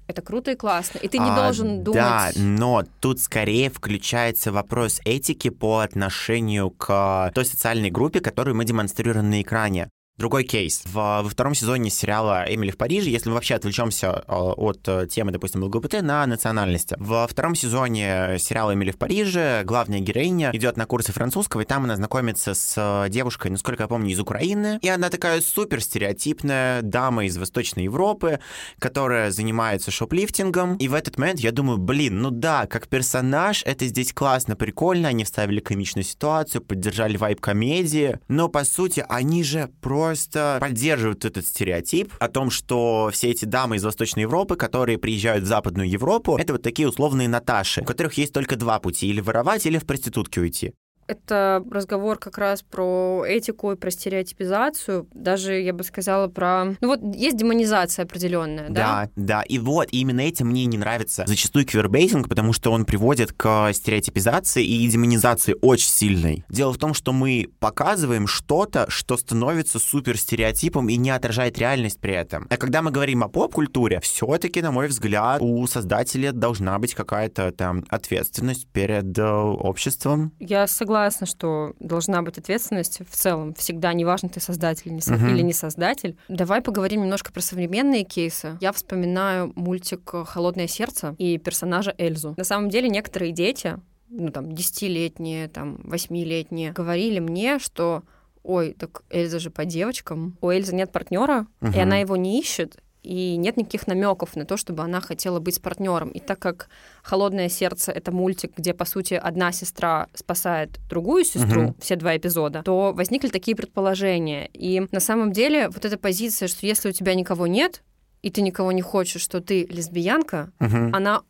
это 0.08 0.22
круто 0.22 0.52
и 0.52 0.56
классно. 0.56 0.98
И 0.98 1.08
ты 1.08 1.18
не 1.18 1.30
а, 1.30 1.36
должен 1.36 1.82
думать... 1.82 2.02
Да, 2.02 2.32
но 2.36 2.84
тут 3.00 3.22
скорее 3.22 3.70
включается 3.70 4.52
вопрос 4.52 5.00
этики 5.06 5.50
по 5.50 5.80
отношению 5.80 6.72
к 6.72 7.32
той 7.34 7.46
социальной 7.46 7.90
группе, 7.90 8.20
которую 8.20 8.58
мы 8.58 8.66
демонстрируем 8.66 9.30
на 9.30 9.42
экране. 9.42 9.90
Другой 10.18 10.44
кейс. 10.44 10.84
Во, 10.86 11.24
во 11.24 11.30
втором 11.30 11.56
сезоне 11.56 11.90
сериала 11.90 12.46
«Эмили 12.48 12.70
в 12.70 12.78
Париже», 12.78 13.10
если 13.10 13.30
мы 13.30 13.36
вообще 13.36 13.56
отвлечемся 13.56 14.24
э, 14.28 14.32
от 14.32 14.88
э, 14.88 15.08
темы, 15.08 15.32
допустим, 15.32 15.64
ЛГБТ 15.64 16.02
на 16.02 16.28
национальности. 16.28 16.96
Во 17.00 17.26
втором 17.28 17.56
сезоне 17.56 18.36
сериала 18.38 18.74
«Эмили 18.74 18.92
в 18.92 18.98
Париже» 18.98 19.64
главная 19.64 20.00
героиня 20.00 20.52
идет 20.54 20.76
на 20.76 20.86
курсы 20.86 21.12
французского, 21.14 21.62
и 21.62 21.66
там 21.66 21.86
она 21.86 21.96
знакомится 21.96 22.54
с 22.54 22.76
э, 22.78 23.10
девушкой, 23.10 23.52
насколько 23.52 23.84
я 23.84 23.88
помню, 23.88 24.12
из 24.12 24.20
Украины. 24.20 24.80
И 24.82 24.90
она 24.90 25.10
такая 25.10 25.40
супер 25.42 25.82
стереотипная 25.82 26.82
дама 26.82 27.26
из 27.26 27.38
Восточной 27.38 27.86
Европы, 27.86 28.42
которая 28.80 29.32
занимается 29.32 29.92
шоплифтингом. 29.92 30.76
И 30.76 30.90
в 30.90 30.94
этот 30.94 31.18
момент 31.18 31.40
я 31.40 31.54
думаю, 31.54 31.78
блин, 31.78 32.22
ну 32.22 32.32
да, 32.32 32.68
как 32.68 32.90
персонаж 32.90 33.64
это 33.66 33.88
здесь 33.88 34.14
классно, 34.14 34.58
прикольно, 34.58 35.08
они 35.08 35.24
вставили 35.24 35.62
комичную 35.62 36.04
ситуацию, 36.04 36.62
поддержали 36.62 37.16
вайб 37.16 37.40
комедии, 37.40 38.20
но 38.28 38.50
по 38.50 38.66
сути 38.66 39.04
они 39.08 39.44
же 39.44 39.72
просто 39.80 40.01
просто 40.02 40.58
поддерживают 40.60 41.26
этот 41.26 41.46
стереотип 41.46 42.14
о 42.20 42.28
том, 42.28 42.50
что 42.50 43.10
все 43.14 43.30
эти 43.30 43.46
дамы 43.46 43.76
из 43.76 43.84
Восточной 43.84 44.22
Европы, 44.22 44.56
которые 44.56 44.98
приезжают 44.98 45.44
в 45.44 45.48
Западную 45.48 45.90
Европу, 45.90 46.38
это 46.38 46.54
вот 46.54 46.62
такие 46.62 46.88
условные 46.88 47.28
Наташи, 47.28 47.82
у 47.82 47.86
которых 47.86 48.14
есть 48.16 48.34
только 48.34 48.56
два 48.56 48.80
пути, 48.80 49.08
или 49.08 49.22
воровать, 49.22 49.66
или 49.66 49.78
в 49.78 49.86
проститутки 49.86 50.40
уйти. 50.40 50.74
Это 51.12 51.62
разговор 51.70 52.18
как 52.18 52.38
раз 52.38 52.62
про 52.62 53.26
этику 53.28 53.74
и 53.74 53.76
про 53.76 53.92
стереотипизацию. 53.92 55.10
Даже, 55.14 55.60
я 55.60 55.74
бы 55.74 55.84
сказала, 55.84 56.30
про... 56.30 56.78
Ну 56.80 56.88
вот 56.88 57.02
есть 57.14 57.36
демонизация 57.36 58.06
определенная, 58.06 58.70
да? 58.70 58.74
Да, 58.74 59.10
да. 59.18 59.42
И 59.42 59.60
вот 59.60 59.90
именно 59.92 60.22
этим 60.22 60.48
мне 60.48 60.66
не 60.68 60.78
нравится 60.78 61.26
зачастую 61.28 61.66
квербейтинг, 61.66 62.30
потому 62.30 62.54
что 62.54 62.72
он 62.72 62.86
приводит 62.86 63.34
к 63.34 63.74
стереотипизации 63.74 64.64
и 64.64 64.88
демонизации 64.88 65.54
очень 65.62 65.90
сильной. 65.90 66.46
Дело 66.48 66.72
в 66.72 66.78
том, 66.78 66.94
что 66.94 67.12
мы 67.12 67.50
показываем 67.60 68.26
что-то, 68.26 68.90
что 68.90 69.18
становится 69.18 69.80
супер 69.80 70.18
стереотипом 70.18 70.88
и 70.88 70.96
не 70.96 71.10
отражает 71.10 71.58
реальность 71.58 72.00
при 72.00 72.14
этом. 72.14 72.48
А 72.50 72.56
когда 72.56 72.82
мы 72.82 72.92
говорим 72.92 73.22
о 73.26 73.28
поп-культуре, 73.28 74.00
все-таки, 74.00 74.62
на 74.62 74.72
мой 74.72 74.88
взгляд, 74.88 75.42
у 75.42 75.68
создателя 75.68 76.32
должна 76.32 76.80
быть 76.80 76.96
какая-то 76.96 77.52
там 77.52 77.84
ответственность 77.90 78.66
перед 78.68 79.18
э, 79.20 79.30
обществом. 79.30 80.32
Я 80.40 80.68
согласна 80.68 81.01
согласна, 81.02 81.26
что 81.26 81.74
должна 81.80 82.22
быть 82.22 82.38
ответственность 82.38 83.02
в 83.10 83.16
целом. 83.16 83.54
Всегда, 83.56 83.94
неважно, 83.94 84.30
ты 84.30 84.40
создатель 84.40 84.84
или 84.88 84.94
не, 84.96 85.02
со... 85.02 85.16
uh-huh. 85.16 85.32
или 85.32 85.42
не 85.42 85.54
создатель. 85.54 86.16
Давай 86.28 86.62
поговорим 86.62 87.02
немножко 87.02 87.32
про 87.32 87.42
современные 87.42 88.04
кейсы. 88.04 88.58
Я 88.62 88.72
вспоминаю 88.72 89.52
мультик 89.56 90.12
«Холодное 90.26 90.68
сердце» 90.68 91.16
и 91.18 91.38
персонажа 91.40 91.96
Эльзу. 91.98 92.36
На 92.38 92.44
самом 92.44 92.70
деле 92.70 92.88
некоторые 92.88 93.32
дети, 93.32 93.80
ну 94.10 94.30
там, 94.30 94.52
десятилетние, 94.54 95.48
там, 95.48 95.80
восьмилетние, 95.84 96.72
говорили 96.72 97.20
мне, 97.20 97.58
что 97.58 98.04
ой, 98.44 98.76
так 98.78 99.04
Эльза 99.10 99.40
же 99.40 99.50
по 99.50 99.66
девочкам, 99.66 100.38
у 100.42 100.50
Эльзы 100.50 100.76
нет 100.76 100.92
партнера, 100.92 101.48
uh-huh. 101.62 101.76
и 101.76 101.80
она 101.80 101.98
его 101.98 102.16
не 102.16 102.40
ищет, 102.40 102.78
и 103.04 103.36
нет 103.38 103.58
никаких 103.58 103.88
намеков 103.88 104.36
на 104.36 104.46
то, 104.46 104.58
чтобы 104.58 104.84
она 104.84 105.02
хотела 105.02 105.40
быть 105.40 105.56
с 105.56 105.60
партнером. 105.60 106.10
И 106.10 106.20
так 106.20 106.40
как 106.40 106.70
Холодное 107.04 107.50
сердце 107.50 107.92
это 107.92 108.12
мультик, 108.12 108.52
где, 108.58 108.74
по 108.74 108.86
сути, 108.86 109.16
одна 109.16 109.52
сестра 109.52 110.08
спасает 110.14 110.80
другую 110.88 111.24
сестру, 111.26 111.64
угу. 111.64 111.76
все 111.80 111.96
два 111.96 112.16
эпизода, 112.16 112.62
то 112.64 112.94
возникли 112.94 113.30
такие 113.30 113.58
предположения. 113.58 114.50
И 114.54 114.88
на 114.92 115.00
самом 115.00 115.32
деле 115.32 115.70
вот 115.70 115.84
эта 115.84 115.98
позиция, 115.98 116.48
что 116.48 116.66
если 116.66 116.90
у 116.90 116.92
тебя 116.92 117.16
никого 117.16 117.48
нет, 117.48 117.82
и 118.22 118.30
ты 118.30 118.42
никого 118.42 118.72
не 118.72 118.84
хочешь, 118.84 119.22
что 119.22 119.42
ты 119.42 119.66
лесбиянка, 119.66 120.52
угу. 120.60 120.92
она 120.94 121.24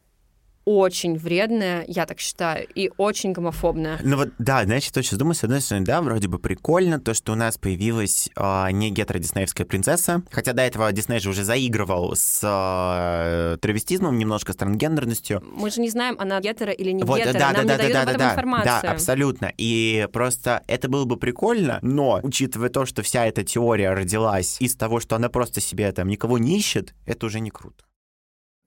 очень 0.65 1.17
вредная, 1.17 1.83
я 1.87 2.05
так 2.05 2.19
считаю, 2.19 2.67
и 2.75 2.91
очень 2.97 3.33
гомофобная. 3.33 3.99
Ну 4.03 4.17
вот, 4.17 4.29
да, 4.37 4.63
значит, 4.63 4.93
точно 4.93 5.17
думаю, 5.17 5.35
с 5.35 5.43
одной 5.43 5.61
стороны, 5.61 5.85
да, 5.85 6.01
вроде 6.01 6.27
бы 6.27 6.39
прикольно, 6.39 6.99
то, 6.99 7.13
что 7.13 7.33
у 7.33 7.35
нас 7.35 7.57
появилась 7.57 8.29
э, 8.35 8.71
не 8.71 8.91
гетеродиснеевская 8.91 9.65
принцесса, 9.65 10.23
хотя 10.31 10.53
до 10.53 10.61
этого 10.61 10.91
Дисней 10.91 11.19
же 11.19 11.29
уже 11.29 11.43
заигрывал 11.43 12.15
с 12.15 12.41
э, 12.43 13.57
травестизмом, 13.57 14.17
немножко 14.17 14.53
с 14.53 14.55
трансгендерностью. 14.55 15.43
Мы 15.55 15.71
же 15.71 15.81
не 15.81 15.89
знаем, 15.89 16.15
она 16.19 16.39
гетера 16.39 16.71
или 16.71 16.91
не 16.91 17.03
вот, 17.03 17.19
гетера, 17.19 17.33
да, 17.33 17.51
нам 17.51 17.55
да, 17.55 17.61
не 17.61 17.67
да, 17.67 17.77
дают 17.77 17.93
да, 17.93 18.01
об 18.01 18.17
да, 18.17 18.31
информацию. 18.31 18.79
Да, 18.83 18.91
абсолютно. 18.91 19.51
И 19.57 20.07
просто 20.13 20.63
это 20.67 20.89
было 20.89 21.05
бы 21.05 21.17
прикольно, 21.17 21.79
но, 21.81 22.19
учитывая 22.23 22.69
то, 22.69 22.85
что 22.85 23.01
вся 23.01 23.25
эта 23.25 23.43
теория 23.43 23.93
родилась 23.93 24.57
из 24.59 24.75
того, 24.75 24.99
что 24.99 25.15
она 25.15 25.29
просто 25.29 25.61
себе 25.61 25.91
там 25.91 26.07
никого 26.07 26.37
не 26.37 26.57
ищет, 26.57 26.93
это 27.05 27.25
уже 27.25 27.39
не 27.39 27.49
круто. 27.49 27.83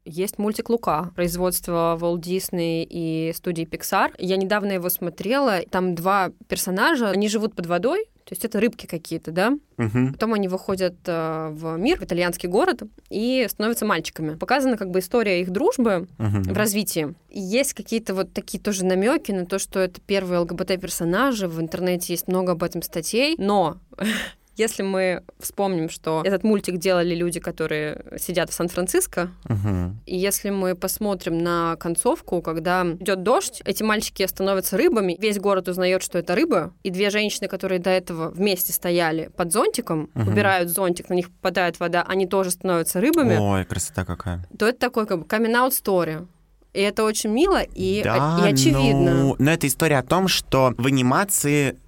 Есть 0.05 0.39
мультик 0.39 0.69
«Лука», 0.69 1.13
производство 1.15 1.99
Walt 2.01 2.21
Disney 2.21 2.87
и 2.89 3.33
студии 3.35 3.65
Pixar. 3.65 4.15
Я 4.19 4.37
недавно 4.37 4.73
его 4.73 4.91
смотрела. 4.91 5.61
Там 5.71 5.95
два 5.95 6.31
персонажа, 6.49 7.11
они 7.11 7.29
живут 7.29 7.55
под 7.55 7.67
водой, 7.67 8.07
то 8.25 8.33
есть 8.33 8.45
это 8.45 8.59
рыбки 8.59 8.87
какие-то, 8.87 9.33
да? 9.33 9.53
Угу. 9.77 10.13
Потом 10.13 10.33
они 10.33 10.49
выходят 10.49 10.95
э, 11.07 11.49
в 11.53 11.77
мир, 11.77 12.01
в 12.01 12.05
итальянский 12.05 12.49
город, 12.49 12.83
и 13.11 13.47
становятся 13.51 13.85
мальчиками. 13.85 14.35
Показана 14.37 14.79
как 14.79 14.91
бы 14.91 15.01
история 15.01 15.43
их 15.43 15.51
дружбы 15.51 16.09
угу. 16.19 16.43
в 16.43 16.57
развитии. 16.57 17.15
И 17.29 17.41
есть 17.41 17.75
какие-то 17.75 18.15
вот 18.15 18.33
такие 18.33 18.63
тоже 18.63 18.87
намеки 18.87 19.31
на 19.33 19.45
то, 19.45 19.59
что 19.59 19.79
это 19.79 20.01
первые 20.01 20.41
ЛГБТ-персонажи. 20.41 21.49
В 21.49 21.61
интернете 21.61 22.15
есть 22.15 22.27
много 22.27 22.53
об 22.53 22.63
этом 22.63 22.81
статей, 22.81 23.35
но 23.37 23.77
Если 24.57 24.83
мы 24.83 25.23
вспомним, 25.39 25.89
что 25.89 26.23
этот 26.25 26.45
мультик 26.45 26.79
делали 26.79 27.15
люди, 27.15 27.41
которые 27.41 28.05
сидят 28.19 28.51
в 28.51 28.55
Сан-Франциско, 28.55 29.31
угу. 29.49 29.95
и 30.07 30.17
если 30.17 30.51
мы 30.51 30.75
посмотрим 30.75 31.39
на 31.39 31.77
концовку, 31.77 32.41
когда 32.43 32.85
идет 33.01 33.23
дождь, 33.23 33.63
эти 33.65 33.83
мальчики 33.83 34.27
становятся 34.27 34.77
рыбами, 34.77 35.17
весь 35.19 35.39
город 35.39 35.69
узнает, 35.69 36.03
что 36.03 36.19
это 36.19 36.35
рыба, 36.35 36.73
и 36.83 36.91
две 36.91 37.11
женщины, 37.11 37.49
которые 37.49 37.81
до 37.81 37.91
этого 37.91 38.31
вместе 38.31 38.73
стояли 38.73 39.31
под 39.37 39.53
зонтиком, 39.53 40.11
угу. 40.15 40.31
убирают 40.31 40.71
зонтик, 40.71 41.09
на 41.09 41.15
них 41.15 41.31
попадает 41.31 41.81
вода, 41.81 42.05
они 42.07 42.27
тоже 42.27 42.51
становятся 42.51 43.01
рыбами. 43.01 43.37
Ой, 43.37 43.65
красота 43.65 44.05
какая. 44.05 44.47
То 44.59 44.67
это 44.67 44.79
такой 44.79 45.07
как 45.07 45.21
бы 45.21 45.25
камин-аут 45.25 45.73
story. 45.73 46.27
И 46.75 46.81
это 46.81 47.05
очень 47.05 47.31
мило 47.31 47.63
и, 47.63 48.03
да, 48.03 48.41
и 48.43 48.53
очевидно. 48.53 49.15
Ну, 49.15 49.37
но 49.39 49.53
это 49.53 49.69
история 49.69 49.99
о 49.99 50.03
том, 50.03 50.27
что 50.27 50.75
в 50.77 50.87
анимации 50.87 51.79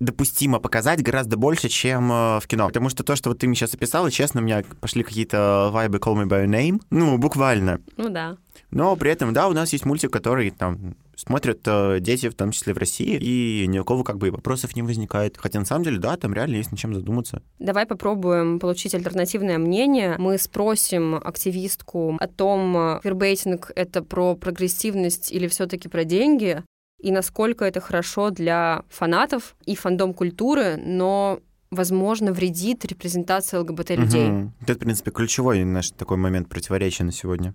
допустимо 0.00 0.58
показать 0.58 1.02
гораздо 1.02 1.36
больше, 1.36 1.68
чем 1.68 2.10
э, 2.10 2.40
в 2.40 2.46
кино. 2.46 2.66
Потому 2.68 2.88
что 2.88 3.04
то, 3.04 3.16
что 3.16 3.30
вот 3.30 3.38
ты 3.38 3.46
мне 3.46 3.56
сейчас 3.56 3.74
описала, 3.74 4.10
честно, 4.10 4.40
у 4.40 4.44
меня 4.44 4.62
пошли 4.80 5.02
какие-то 5.02 5.70
вайбы 5.72 5.98
Call 5.98 6.14
Me 6.14 6.26
By 6.26 6.44
Your 6.44 6.48
Name. 6.48 6.80
Ну, 6.90 7.18
буквально. 7.18 7.80
Ну 7.96 8.08
да. 8.08 8.36
Но 8.70 8.96
при 8.96 9.10
этом, 9.10 9.32
да, 9.32 9.48
у 9.48 9.52
нас 9.52 9.72
есть 9.72 9.84
мультик, 9.84 10.12
который 10.12 10.50
там 10.50 10.96
смотрят 11.16 11.60
э, 11.66 11.98
дети, 12.00 12.28
в 12.28 12.34
том 12.34 12.50
числе 12.50 12.74
в 12.74 12.78
России, 12.78 13.16
и 13.20 13.66
ни 13.68 13.78
у 13.78 13.84
кого 13.84 14.02
как 14.02 14.18
бы 14.18 14.30
вопросов 14.30 14.74
не 14.74 14.82
возникает. 14.82 15.36
Хотя 15.38 15.60
на 15.60 15.64
самом 15.64 15.84
деле, 15.84 15.98
да, 15.98 16.16
там 16.16 16.34
реально 16.34 16.56
есть 16.56 16.72
над 16.72 16.80
чем 16.80 16.94
задуматься. 16.94 17.40
Давай 17.58 17.86
попробуем 17.86 18.58
получить 18.58 18.94
альтернативное 18.94 19.58
мнение. 19.58 20.16
Мы 20.18 20.38
спросим 20.38 21.14
активистку 21.14 22.16
о 22.18 22.26
том, 22.26 22.98
квирбейтинг— 23.00 23.70
это 23.76 24.02
про 24.02 24.34
прогрессивность 24.34 25.30
или 25.30 25.46
все 25.46 25.66
таки 25.66 25.88
про 25.88 26.04
деньги 26.04 26.62
и 26.98 27.12
насколько 27.12 27.64
это 27.64 27.80
хорошо 27.80 28.30
для 28.30 28.84
фанатов 28.88 29.56
и 29.66 29.76
фандом 29.76 30.14
культуры, 30.14 30.76
но 30.76 31.40
возможно, 31.70 32.32
вредит 32.32 32.84
репрезентации 32.84 33.58
ЛГБТ-людей. 33.58 34.30
Угу. 34.30 34.52
Это, 34.62 34.74
в 34.74 34.78
принципе, 34.78 35.10
ключевой 35.10 35.64
наш 35.64 35.90
такой 35.90 36.16
момент 36.16 36.48
противоречия 36.48 37.04
на 37.04 37.12
сегодня. 37.12 37.54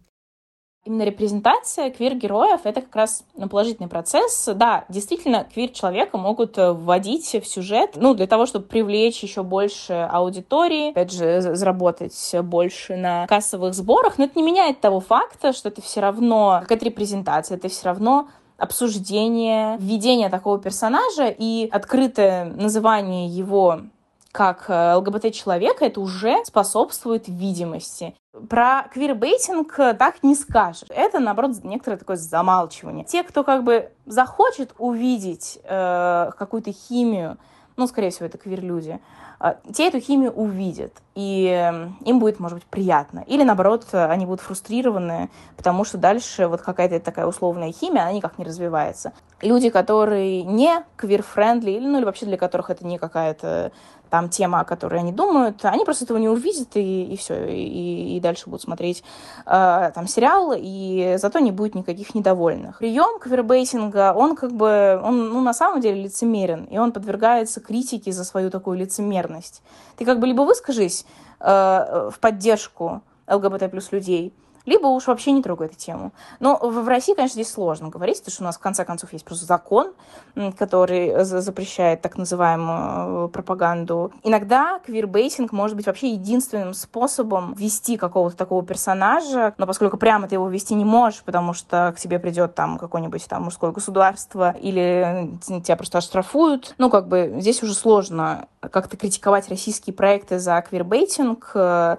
Именно 0.86 1.04
репрезентация 1.04 1.91
квир-героев— 1.91 2.62
это 2.63 2.82
как 2.82 2.95
раз 2.95 3.25
положительный 3.49 3.89
процесс. 3.89 4.49
Да, 4.56 4.86
действительно, 4.88 5.45
квир-человека 5.54 6.17
могут 6.17 6.58
э, 6.58 6.71
вводить 6.71 7.34
в 7.34 7.45
сюжет, 7.45 7.91
ну, 7.95 8.13
для 8.13 8.28
того, 8.28 8.45
чтобы 8.45 8.65
привлечь 8.65 9.21
еще 9.21 9.43
больше 9.43 9.93
аудитории, 10.10 10.91
опять 10.91 11.12
же, 11.12 11.41
заработать 11.41 12.36
больше 12.43 12.95
на 12.95 13.28
кассовых 13.28 13.73
сборах, 13.73 14.17
но 14.17 14.23
это 14.23 14.39
не 14.39 14.43
меняет 14.43 14.80
того 14.80 15.02
факта, 15.02 15.52
что 15.52 15.67
это 15.67 15.82
все 15.82 15.99
равно 15.99 16.60
какая-то 16.62 16.86
репрезентация, 16.86 17.58
это 17.58 17.67
все 17.67 17.86
равно 17.86 18.30
обсуждение, 18.60 19.78
введение 19.80 20.30
такого 20.30 20.60
персонажа 20.60 21.28
и 21.28 21.67
открытое 21.72 22.45
называние 22.45 23.28
его 23.28 23.82
как 24.32 24.65
э, 24.69 24.93
ЛГБТ-человека, 24.95 25.86
это 25.86 26.02
уже 26.02 26.45
способствует 26.45 27.28
видимости. 27.28 28.15
Про 28.48 28.88
квирбейтинг 28.93 29.76
так 29.98 30.22
не 30.22 30.36
скажешь. 30.36 30.88
Это, 30.89 31.19
наоборот, 31.19 31.56
некоторое 31.63 31.98
такое 31.98 32.15
замалчивание. 32.15 33.04
Те, 33.06 33.24
кто 33.24 33.43
как 33.43 33.63
бы 33.63 33.91
захочет 34.06 34.74
увидеть 34.78 35.60
э, 35.63 36.30
какую-то 36.38 36.72
химию, 36.72 37.38
ну, 37.80 37.88
скорее 37.88 38.12
всего, 38.12 38.26
это 38.26 38.38
квир-люди, 38.38 39.00
а, 39.39 39.56
те 39.74 39.88
эту 39.88 40.02
химию 40.02 40.32
увидят, 40.32 40.94
и 41.15 41.46
эм, 41.48 41.98
им 42.04 42.20
будет, 42.20 42.39
может 42.39 42.58
быть, 42.58 42.68
приятно. 42.68 43.24
Или, 43.26 43.44
наоборот, 43.44 43.88
они 43.94 44.26
будут 44.26 44.42
фрустрированы, 44.42 45.30
потому 45.56 45.86
что 45.86 45.98
дальше 45.98 46.48
вот 46.48 46.62
какая-то 46.62 47.00
такая 47.00 47.26
условная 47.26 47.72
химия, 47.72 48.02
она 48.02 48.12
никак 48.12 48.38
не 48.38 48.44
развивается. 48.44 49.13
Люди, 49.42 49.70
которые 49.70 50.44
не 50.44 50.84
queer-friendly, 50.98 51.72
или, 51.72 51.88
ну, 51.88 52.00
или 52.00 52.06
вообще 52.06 52.26
для 52.26 52.38
которых 52.38 52.70
это 52.70 52.86
не 52.86 52.98
какая-то 52.98 53.72
там 54.10 54.30
тема, 54.30 54.62
о 54.62 54.65
которой 54.65 55.00
они 55.00 55.12
думают, 55.12 55.63
они 55.63 55.86
просто 55.86 56.06
этого 56.06 56.17
не 56.17 56.30
увидят, 56.30 56.76
и, 56.76 57.13
и 57.13 57.17
все, 57.17 57.45
и, 57.45 58.17
и 58.17 58.19
дальше 58.19 58.45
будут 58.50 58.62
смотреть 58.62 59.04
э, 59.45 59.91
там 59.93 60.08
сериал, 60.08 60.54
и 60.56 61.15
зато 61.17 61.39
не 61.39 61.52
будет 61.52 61.76
никаких 61.76 62.15
недовольных. 62.15 62.80
Прием 62.80 63.19
квербейтинга, 63.19 64.13
он 64.13 64.36
как 64.36 64.52
бы, 64.52 65.00
он 65.04 65.30
ну, 65.30 65.41
на 65.41 65.54
самом 65.54 65.82
деле 65.82 66.04
лицемерен, 66.04 66.65
и 66.65 66.78
он 66.78 66.91
подвергается 66.91 67.62
критике 67.62 68.12
за 68.12 68.24
свою 68.24 68.50
такую 68.50 68.78
лицемерность. 68.78 69.62
Ты 69.98 70.06
как 70.06 70.19
бы 70.19 70.28
либо 70.28 70.41
выскажись 70.41 71.06
э, 71.39 72.10
в 72.12 72.19
поддержку 72.19 73.02
ЛГБТ 73.28 73.69
плюс 73.69 73.91
людей, 73.91 74.34
либо 74.69 74.88
уж 74.88 75.08
вообще 75.08 75.32
не 75.32 75.41
трогай 75.41 75.67
эту 75.67 75.75
тему. 75.75 76.12
Но 76.39 76.55
в 76.58 76.88
России, 76.88 77.15
конечно, 77.15 77.34
здесь 77.34 77.51
сложно 77.51 77.89
говорить, 77.89 78.19
потому 78.19 78.32
что 78.32 78.43
у 78.43 78.45
нас, 78.45 78.58
в 78.58 78.60
конце 78.60 78.86
концов, 78.86 79.12
есть 79.13 79.25
просто 79.25 79.45
закон, 79.45 79.91
который 80.58 81.23
запрещает 81.23 82.01
так 82.01 82.17
называемую 82.17 83.25
э, 83.25 83.29
пропаганду. 83.29 84.13
Иногда 84.23 84.79
квирбейтинг 84.86 85.51
может 85.51 85.75
быть 85.75 85.88
вообще 85.88 86.12
единственным 86.12 86.73
способом 86.73 87.53
вести 87.53 87.97
какого-то 87.97 88.38
такого 88.38 88.63
персонажа, 88.63 89.55
но 89.58 89.65
поскольку 89.65 89.97
прямо 89.97 90.27
ты 90.27 90.36
его 90.36 90.47
вести 90.47 90.75
не 90.75 90.86
можешь, 90.86 91.23
потому 91.23 91.53
что 91.53 91.91
к 91.95 91.99
тебе 91.99 92.19
придет 92.19 92.53
там 92.53 92.77
какое-нибудь 92.77 93.25
там 93.27 93.43
мужское 93.43 93.71
государство 93.71 94.51
или 94.51 95.32
тебя 95.63 95.75
просто 95.75 95.97
оштрафуют, 95.97 96.75
ну, 96.77 96.91
как 96.91 97.08
бы 97.08 97.38
здесь 97.39 97.63
уже 97.63 97.73
сложно 97.73 98.47
как-то 98.62 98.97
критиковать 98.97 99.49
российские 99.49 99.93
проекты 99.95 100.38
за 100.38 100.62
квирбейтинг, 100.62 101.51
э, 101.55 101.97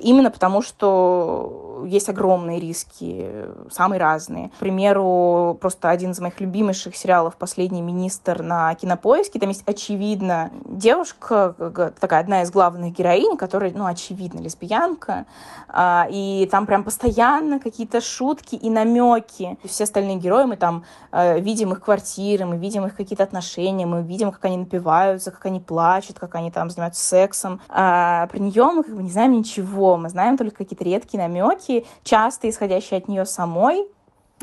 именно 0.00 0.30
потому, 0.30 0.62
что 0.62 1.84
есть 1.86 2.08
огромные 2.08 2.60
риски, 2.60 3.30
самые 3.70 4.00
разные. 4.00 4.48
К 4.50 4.54
примеру, 4.54 5.56
просто 5.60 5.90
один 5.90 6.10
из 6.10 6.20
моих 6.20 6.40
любимейших 6.40 6.96
сериалов 6.96 7.36
«Последний 7.36 7.82
министр» 7.82 8.42
на 8.42 8.74
Кинопоиске. 8.74 9.38
Там 9.38 9.48
есть, 9.48 9.62
очевидно, 9.66 10.50
девушка, 10.66 11.54
такая 12.00 12.20
одна 12.20 12.42
из 12.42 12.50
главных 12.50 12.92
героинь, 12.92 13.36
которая, 13.36 13.72
ну, 13.72 13.86
очевидно, 13.86 14.40
лесбиянка. 14.40 15.26
А, 15.68 16.06
и 16.10 16.48
там 16.50 16.66
прям 16.66 16.84
постоянно 16.84 17.60
какие-то 17.60 18.00
шутки 18.00 18.56
и 18.56 18.70
намеки. 18.70 19.58
Все 19.64 19.84
остальные 19.84 20.16
герои, 20.16 20.44
мы 20.44 20.56
там 20.56 20.84
э, 21.12 21.38
видим 21.40 21.72
их 21.72 21.80
квартиры, 21.80 22.44
мы 22.44 22.56
видим 22.56 22.86
их 22.86 22.96
какие-то 22.96 23.22
отношения, 23.22 23.86
мы 23.86 24.02
видим, 24.02 24.32
как 24.32 24.44
они 24.44 24.58
напиваются, 24.58 25.30
как 25.30 25.46
они 25.46 25.60
плачут, 25.60 26.18
как 26.18 26.34
они 26.34 26.50
там 26.50 26.70
занимаются 26.70 27.04
сексом. 27.04 27.60
А 27.68 28.26
про 28.26 28.38
нее 28.38 28.64
мы 28.64 28.82
как 28.82 28.94
бы 28.94 29.02
не 29.02 29.10
знаем 29.10 29.32
ничего 29.32 29.59
ничего. 29.60 29.96
Мы 29.96 30.08
знаем 30.08 30.36
только 30.36 30.58
какие-то 30.58 30.84
редкие 30.84 31.22
намеки, 31.22 31.86
часто 32.02 32.48
исходящие 32.48 32.98
от 32.98 33.08
нее 33.08 33.24
самой. 33.24 33.86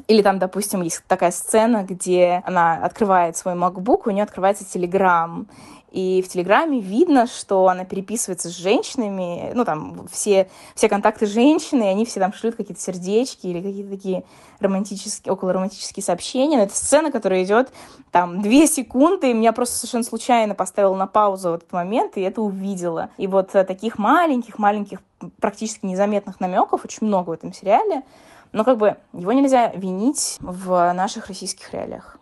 Или 0.08 0.22
там, 0.22 0.38
допустим, 0.38 0.84
есть 0.84 1.04
такая 1.08 1.32
сцена, 1.32 1.84
где 1.84 2.44
она 2.46 2.76
открывает 2.76 3.36
свой 3.36 3.56
MacBook, 3.56 4.04
у 4.06 4.12
нее 4.12 4.24
открывается 4.24 4.64
Telegram, 4.64 5.48
и 5.92 6.22
в 6.22 6.28
Телеграме 6.28 6.82
видно, 6.82 7.28
что 7.28 7.68
она 7.70 7.86
переписывается 7.86 8.50
с 8.50 8.58
женщинами, 8.58 9.52
ну, 9.54 9.64
там, 9.64 10.08
все, 10.12 10.50
все 10.76 10.90
контакты 10.90 11.26
женщины, 11.26 11.84
и 11.84 11.88
они 11.88 12.06
все 12.06 12.20
там 12.20 12.34
шлют 12.34 12.56
какие-то 12.56 12.82
сердечки 12.82 13.48
или 13.48 13.62
какие-то 13.62 13.90
такие 13.90 14.24
романтические, 14.60 15.32
около 15.32 15.54
романтические 15.54 16.04
сообщения. 16.04 16.58
Но 16.58 16.64
это 16.64 16.76
сцена, 16.76 17.10
которая 17.10 17.44
идет 17.44 17.72
там 18.12 18.42
две 18.42 18.68
секунды, 18.68 19.32
и 19.32 19.34
меня 19.34 19.54
просто 19.54 19.78
совершенно 19.78 20.04
случайно 20.04 20.56
поставила 20.56 20.96
на 20.96 21.08
паузу 21.08 21.52
в 21.52 21.54
этот 21.56 21.72
момент, 21.72 22.18
и 22.18 22.22
это 22.22 22.42
увидела. 22.42 23.10
И 23.18 23.26
вот 23.26 23.56
э, 23.56 23.64
таких 23.64 23.98
маленьких-маленьких, 23.98 25.00
практически 25.40 25.86
незаметных 25.86 26.40
намеков 26.40 26.86
очень 26.86 27.08
много 27.08 27.30
в 27.30 27.34
этом 27.34 27.54
сериале, 27.54 28.04
но 28.52 28.64
как 28.64 28.78
бы 28.78 28.98
его 29.14 29.34
нельзя 29.34 29.72
винить 29.74 30.38
в 30.40 30.94
наших 30.94 31.28
российских 31.28 31.74
реалиях. 31.74 32.18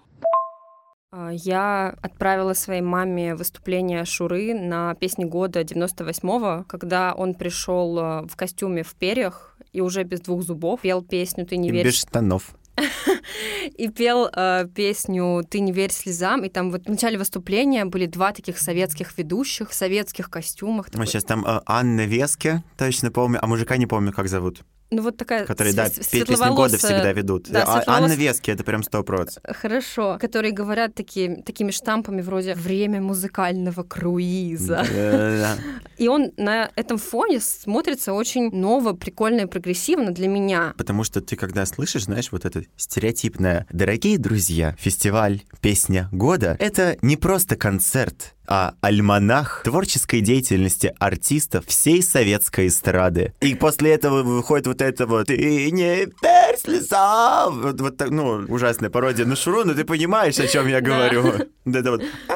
А, 1.12 1.30
я 1.32 1.96
отправила 2.02 2.54
своей 2.54 2.82
маме 2.82 3.36
выступление 3.36 4.04
Шуры 4.06 4.54
на 4.54 4.96
песни 4.96 5.24
года 5.24 5.62
98-го, 5.62 6.66
когда 6.68 7.14
он 7.14 7.36
пришел 7.36 7.98
э, 7.98 8.22
в 8.28 8.36
костюме 8.36 8.84
в 8.84 8.96
перьях 8.96 9.58
и 9.72 9.82
уже 9.82 10.04
без 10.04 10.22
двух 10.22 10.42
зубов 10.42 10.82
пел 10.82 11.02
песню 11.02 11.46
«Ты 11.46 11.58
не 11.58 11.72
веришь». 11.72 11.94
Без 11.94 12.00
штанов. 12.02 12.56
и 13.78 13.90
пел 13.90 14.30
э, 14.34 14.68
песню 14.74 15.44
«Ты 15.50 15.60
не 15.60 15.72
верь 15.72 15.92
слезам», 15.92 16.44
и 16.44 16.50
там 16.50 16.72
вот 16.72 16.86
в 16.86 16.90
начале 16.90 17.18
выступления 17.18 17.86
были 17.86 18.06
два 18.06 18.32
таких 18.32 18.58
советских 18.58 19.18
ведущих 19.18 19.70
в 19.70 19.74
советских 19.74 20.30
костюмах. 20.30 20.88
Мы 20.94 21.06
сейчас 21.06 21.24
там 21.24 21.46
э, 21.46 21.62
Анна 21.66 22.06
Веске, 22.06 22.64
точно 22.78 23.12
помню, 23.12 23.40
а 23.42 23.48
мужика 23.48 23.78
не 23.78 23.88
помню, 23.88 24.12
как 24.12 24.28
зовут 24.28 24.64
ну 24.92 25.02
вот 25.02 25.18
такая... 25.18 25.46
Которые, 25.46 25.74
да, 25.74 25.90
песни 25.90 26.54
года 26.54 26.78
всегда 26.78 27.12
ведут. 27.12 27.50
Да, 27.50 27.64
а, 27.64 27.84
Анна 27.88 28.14
Вески, 28.14 28.52
это 28.52 28.64
прям 28.64 28.84
сто 28.84 29.04
проц. 29.04 29.38
Хорошо. 29.44 30.18
Которые 30.20 30.52
говорят 30.52 30.94
такие, 30.94 31.42
такими 31.44 31.72
штампами 31.72 32.22
вроде 32.22 32.54
«время 32.54 33.02
музыкального 33.02 33.84
круиза». 33.84 34.86
И 35.98 36.08
он 36.08 36.32
на 36.38 36.70
этом 36.76 36.98
фоне 36.98 37.40
смотрится 37.40 38.14
очень 38.14 38.52
ново, 38.52 38.94
прикольно 38.94 39.42
и 39.42 39.46
прогрессивно 39.46 40.12
для 40.12 40.28
меня. 40.28 40.74
Потому 40.78 41.04
что 41.04 41.22
ты, 41.22 41.36
когда 41.36 41.66
слышишь, 41.66 42.06
знаешь, 42.06 42.32
вот 42.32 42.46
это 42.46 42.64
стереотипное 42.78 43.66
«Дорогие 43.72 44.18
друзья, 44.18 44.76
фестиваль, 44.78 45.42
песня 45.62 46.10
года»— 46.12 46.56
это 46.60 46.98
не 47.02 47.16
просто 47.16 47.56
концерт, 47.56 48.36
а 48.48 48.76
альманах 48.82 49.62
творческой 49.64 50.22
деятельности 50.22 50.94
артистов 51.00 51.66
всей 51.68 52.02
советской 52.02 52.68
эстрады. 52.68 53.34
И 53.42 53.56
после 53.56 53.94
этого 53.94 54.24
выходит 54.24 54.68
вот 54.68 54.82
это 54.82 55.06
вот 55.06 55.28
«Ты 55.28 55.72
не 55.72 56.06
верь 56.22 56.58
слезам!» 56.58 57.62
Вот, 57.62 57.82
вот 57.82 57.98
так, 57.98 58.10
ну, 58.10 58.46
ужасная 58.48 58.90
пародия 58.90 59.26
на 59.26 59.36
Шуру, 59.36 59.64
но 59.66 59.74
ты 59.74 59.84
понимаешь, 59.84 60.40
о 60.40 60.48
чем 60.48 60.68
я 60.68 60.82
говорю. 60.82 61.24
Вот 61.66 61.76
это 61.76 61.92
вот 61.92 62.04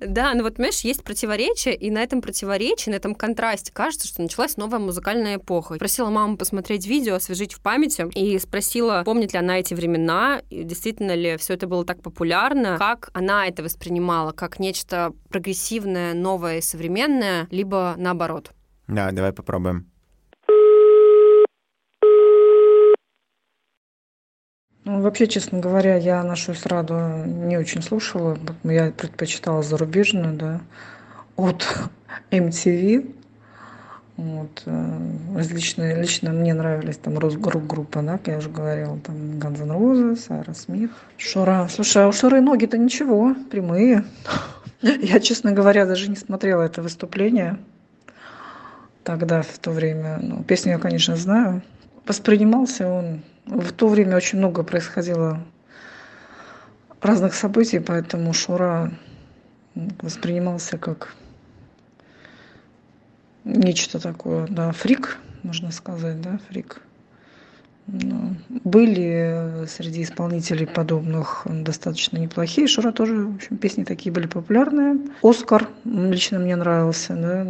Да, 0.00 0.34
ну 0.34 0.42
вот, 0.42 0.56
понимаешь, 0.56 0.80
есть 0.80 1.02
противоречие, 1.02 1.74
и 1.74 1.90
на 1.90 2.02
этом 2.02 2.20
противоречии, 2.22 2.90
на 2.90 2.96
этом 2.96 3.14
контрасте 3.14 3.72
кажется, 3.72 4.08
что 4.08 4.22
началась 4.22 4.56
новая 4.56 4.78
музыкальная 4.78 5.36
эпоха. 5.36 5.76
Просила 5.76 6.10
маму 6.10 6.36
посмотреть 6.36 6.86
видео, 6.86 7.16
освежить 7.16 7.54
в 7.54 7.60
памяти, 7.60 8.06
и 8.14 8.38
спросила, 8.38 9.02
помнит 9.04 9.32
ли 9.32 9.38
она 9.38 9.58
эти 9.58 9.74
времена, 9.74 10.42
и 10.50 10.64
действительно 10.64 11.14
ли 11.14 11.36
все 11.36 11.54
это 11.54 11.66
было 11.66 11.84
так 11.84 12.02
популярно, 12.02 12.76
как 12.78 13.10
она 13.12 13.46
это 13.46 13.62
воспринимала, 13.62 14.32
как 14.32 14.58
нечто 14.58 15.12
прогрессивное, 15.28 16.14
новое 16.14 16.58
и 16.58 16.60
современное, 16.60 17.46
либо 17.50 17.94
наоборот. 17.96 18.50
Да, 18.86 19.10
давай 19.12 19.32
попробуем. 19.32 19.90
Ну, 24.88 25.02
вообще, 25.02 25.26
честно 25.26 25.58
говоря, 25.58 25.96
я 25.96 26.22
нашу 26.22 26.52
эстраду 26.52 26.94
не 27.26 27.58
очень 27.58 27.82
слушала. 27.82 28.38
Я 28.64 28.90
предпочитала 28.90 29.62
зарубежную, 29.62 30.32
да, 30.34 30.60
от 31.36 31.90
MTV. 32.30 33.14
Вот. 34.16 34.62
Э, 34.64 34.98
различные, 35.36 36.00
лично 36.00 36.30
мне 36.30 36.54
нравились 36.54 36.96
там 36.96 37.18
рок-группа, 37.18 38.00
да, 38.00 38.16
как 38.16 38.28
я 38.28 38.38
уже 38.38 38.48
говорила, 38.48 38.98
там 39.00 39.14
Guns 39.38 39.60
N' 39.60 39.72
Roses, 39.72 40.26
Aerosmith, 40.30 40.90
Шура. 41.18 41.68
Слушай, 41.70 42.04
а 42.04 42.08
у 42.08 42.12
Шуры 42.12 42.40
ноги-то 42.40 42.78
ничего, 42.78 43.36
прямые. 43.50 44.06
Я, 44.80 45.20
честно 45.20 45.52
говоря, 45.52 45.84
даже 45.84 46.08
не 46.08 46.16
смотрела 46.16 46.62
это 46.62 46.80
выступление 46.80 47.58
тогда, 49.04 49.42
в 49.42 49.58
то 49.58 49.70
время. 49.70 50.18
Ну, 50.22 50.42
песню 50.44 50.72
я, 50.72 50.78
конечно, 50.78 51.14
знаю. 51.14 51.60
Воспринимался 52.08 52.88
он... 52.88 53.22
В 53.44 53.72
то 53.72 53.88
время 53.88 54.16
очень 54.16 54.38
много 54.38 54.62
происходило 54.62 55.42
разных 57.00 57.34
событий, 57.34 57.78
поэтому 57.78 58.32
Шура 58.32 58.92
воспринимался 60.02 60.76
как 60.76 61.14
нечто 63.44 64.00
такое, 64.00 64.46
да, 64.48 64.72
фрик, 64.72 65.18
можно 65.42 65.70
сказать, 65.70 66.20
да, 66.20 66.38
фрик. 66.48 66.82
Были 68.64 69.64
среди 69.66 70.02
исполнителей 70.02 70.66
подобных 70.66 71.46
достаточно 71.46 72.18
неплохие. 72.18 72.66
Шура 72.66 72.92
тоже, 72.92 73.24
в 73.24 73.36
общем, 73.36 73.56
песни 73.56 73.84
такие 73.84 74.12
были 74.12 74.26
популярные. 74.26 74.98
Оскар 75.22 75.68
лично 75.84 76.38
мне 76.38 76.54
нравился, 76.54 77.14
да, 77.14 77.46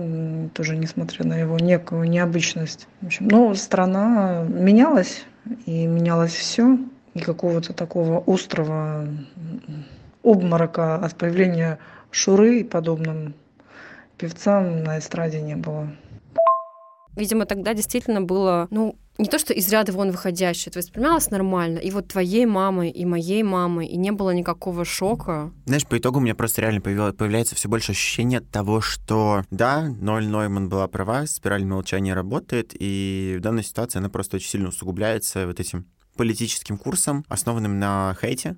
тоже 0.54 0.76
несмотря 0.76 1.26
на 1.26 1.34
его 1.34 1.58
некую 1.58 2.08
необычность. 2.08 2.86
В 3.00 3.06
общем, 3.06 3.26
но 3.26 3.52
страна 3.54 4.44
менялась, 4.44 5.24
и 5.66 5.86
менялось 5.86 6.34
все. 6.34 6.78
И 7.14 7.20
какого-то 7.20 7.72
такого 7.72 8.22
острого 8.26 9.08
обморока 10.22 10.96
от 10.96 11.16
появления 11.16 11.78
Шуры 12.10 12.60
и 12.60 12.64
подобным 12.64 13.34
певцам 14.18 14.84
на 14.84 14.98
эстраде 14.98 15.40
не 15.40 15.56
было. 15.56 15.88
Видимо, 17.16 17.44
тогда 17.44 17.74
действительно 17.74 18.22
было, 18.22 18.68
ну, 18.70 18.94
не 19.18 19.28
то, 19.28 19.38
что 19.38 19.52
из 19.52 19.68
ряда 19.68 19.92
вон 19.92 20.12
выходящее, 20.12 20.70
это 20.70 20.78
воспринималось 20.78 21.30
нормально. 21.30 21.78
И 21.78 21.90
вот 21.90 22.08
твоей 22.08 22.46
мамой, 22.46 22.90
и 22.90 23.04
моей 23.04 23.42
мамой, 23.42 23.86
и 23.86 23.96
не 23.96 24.12
было 24.12 24.30
никакого 24.30 24.84
шока. 24.84 25.52
Знаешь, 25.66 25.86
по 25.86 25.98
итогу 25.98 26.18
у 26.18 26.22
меня 26.22 26.36
просто 26.36 26.62
реально 26.62 26.80
появляется 26.80 27.56
все 27.56 27.68
больше 27.68 27.92
ощущение 27.92 28.40
того, 28.40 28.80
что 28.80 29.44
да, 29.50 29.88
Ноль 29.88 30.26
Нойман 30.26 30.68
была 30.68 30.86
права, 30.86 31.26
спираль 31.26 31.64
молчания 31.64 32.14
работает, 32.14 32.72
и 32.78 33.36
в 33.38 33.42
данной 33.42 33.64
ситуации 33.64 33.98
она 33.98 34.08
просто 34.08 34.36
очень 34.36 34.48
сильно 34.48 34.68
усугубляется 34.68 35.46
вот 35.46 35.58
этим 35.58 35.86
политическим 36.16 36.78
курсом, 36.78 37.24
основанным 37.28 37.78
на 37.78 38.16
хейте, 38.20 38.56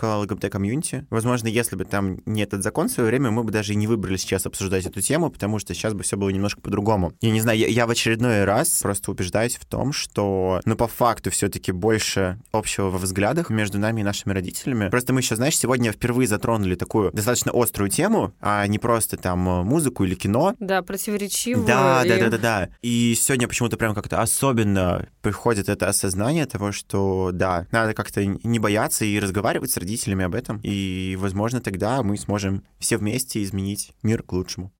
к 0.00 0.16
ЛГБТ-комьюнити. 0.20 1.06
Возможно, 1.10 1.48
если 1.48 1.76
бы 1.76 1.84
там 1.84 2.20
не 2.24 2.42
этот 2.42 2.62
закон 2.62 2.88
в 2.88 2.90
свое 2.90 3.10
время, 3.10 3.30
мы 3.30 3.44
бы 3.44 3.52
даже 3.52 3.74
и 3.74 3.76
не 3.76 3.86
выбрали 3.86 4.16
сейчас 4.16 4.46
обсуждать 4.46 4.86
эту 4.86 5.02
тему, 5.02 5.28
потому 5.28 5.58
что 5.58 5.74
сейчас 5.74 5.92
бы 5.92 6.02
все 6.02 6.16
было 6.16 6.30
немножко 6.30 6.62
по-другому. 6.62 7.12
Я 7.20 7.30
не 7.30 7.40
знаю, 7.42 7.58
я, 7.58 7.66
я 7.66 7.86
в 7.86 7.90
очередной 7.90 8.44
раз 8.44 8.80
просто 8.80 9.10
убеждаюсь 9.10 9.56
в 9.56 9.66
том, 9.66 9.92
что, 9.92 10.62
ну, 10.64 10.74
по 10.74 10.88
факту 10.88 11.30
все-таки 11.30 11.70
больше 11.70 12.38
общего 12.50 12.88
во 12.88 12.96
взглядах 12.96 13.50
между 13.50 13.78
нами 13.78 14.00
и 14.00 14.04
нашими 14.04 14.32
родителями. 14.32 14.88
Просто 14.88 15.12
мы 15.12 15.20
еще, 15.20 15.36
знаешь, 15.36 15.58
сегодня 15.58 15.92
впервые 15.92 16.26
затронули 16.26 16.76
такую 16.76 17.12
достаточно 17.12 17.52
острую 17.54 17.90
тему, 17.90 18.32
а 18.40 18.66
не 18.66 18.78
просто 18.78 19.18
там 19.18 19.40
музыку 19.40 20.04
или 20.04 20.14
кино. 20.14 20.54
Да, 20.60 20.80
противоречивую. 20.80 21.66
Да, 21.66 22.06
и... 22.06 22.08
да, 22.08 22.16
да, 22.16 22.30
да, 22.30 22.38
да. 22.38 22.68
И 22.80 23.14
сегодня 23.20 23.46
почему-то 23.48 23.76
прям 23.76 23.94
как-то 23.94 24.22
особенно 24.22 25.10
приходит 25.20 25.68
это 25.68 25.88
осознание 25.88 26.46
того, 26.46 26.72
что, 26.72 27.32
да, 27.34 27.66
надо 27.70 27.92
как-то 27.92 28.24
не 28.24 28.58
бояться 28.58 29.04
и 29.04 29.20
разговаривать 29.20 29.70
с 29.70 29.76
родителями 29.76 29.89
родителями 29.90 30.24
об 30.24 30.34
этом, 30.34 30.60
и, 30.62 31.16
возможно, 31.18 31.60
тогда 31.60 32.02
мы 32.02 32.16
сможем 32.16 32.62
все 32.78 32.96
вместе 32.96 33.42
изменить 33.42 33.92
мир 34.02 34.22
к 34.22 34.32
лучшему. 34.32 34.72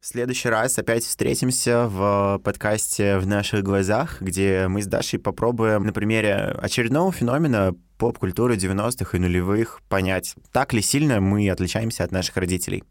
В 0.00 0.06
следующий 0.06 0.48
раз 0.48 0.78
опять 0.78 1.04
встретимся 1.04 1.88
в 1.88 2.40
подкасте 2.44 3.18
«В 3.18 3.26
наших 3.26 3.62
глазах», 3.62 4.20
где 4.20 4.68
мы 4.68 4.82
с 4.82 4.86
Дашей 4.86 5.18
попробуем 5.18 5.84
на 5.84 5.92
примере 5.92 6.34
очередного 6.60 7.12
феномена 7.12 7.74
поп-культуры 7.98 8.56
90-х 8.56 9.16
и 9.16 9.20
нулевых 9.20 9.80
понять, 9.88 10.34
так 10.52 10.72
ли 10.72 10.82
сильно 10.82 11.20
мы 11.20 11.48
отличаемся 11.48 12.04
от 12.04 12.12
наших 12.12 12.36
родителей. 12.36 12.84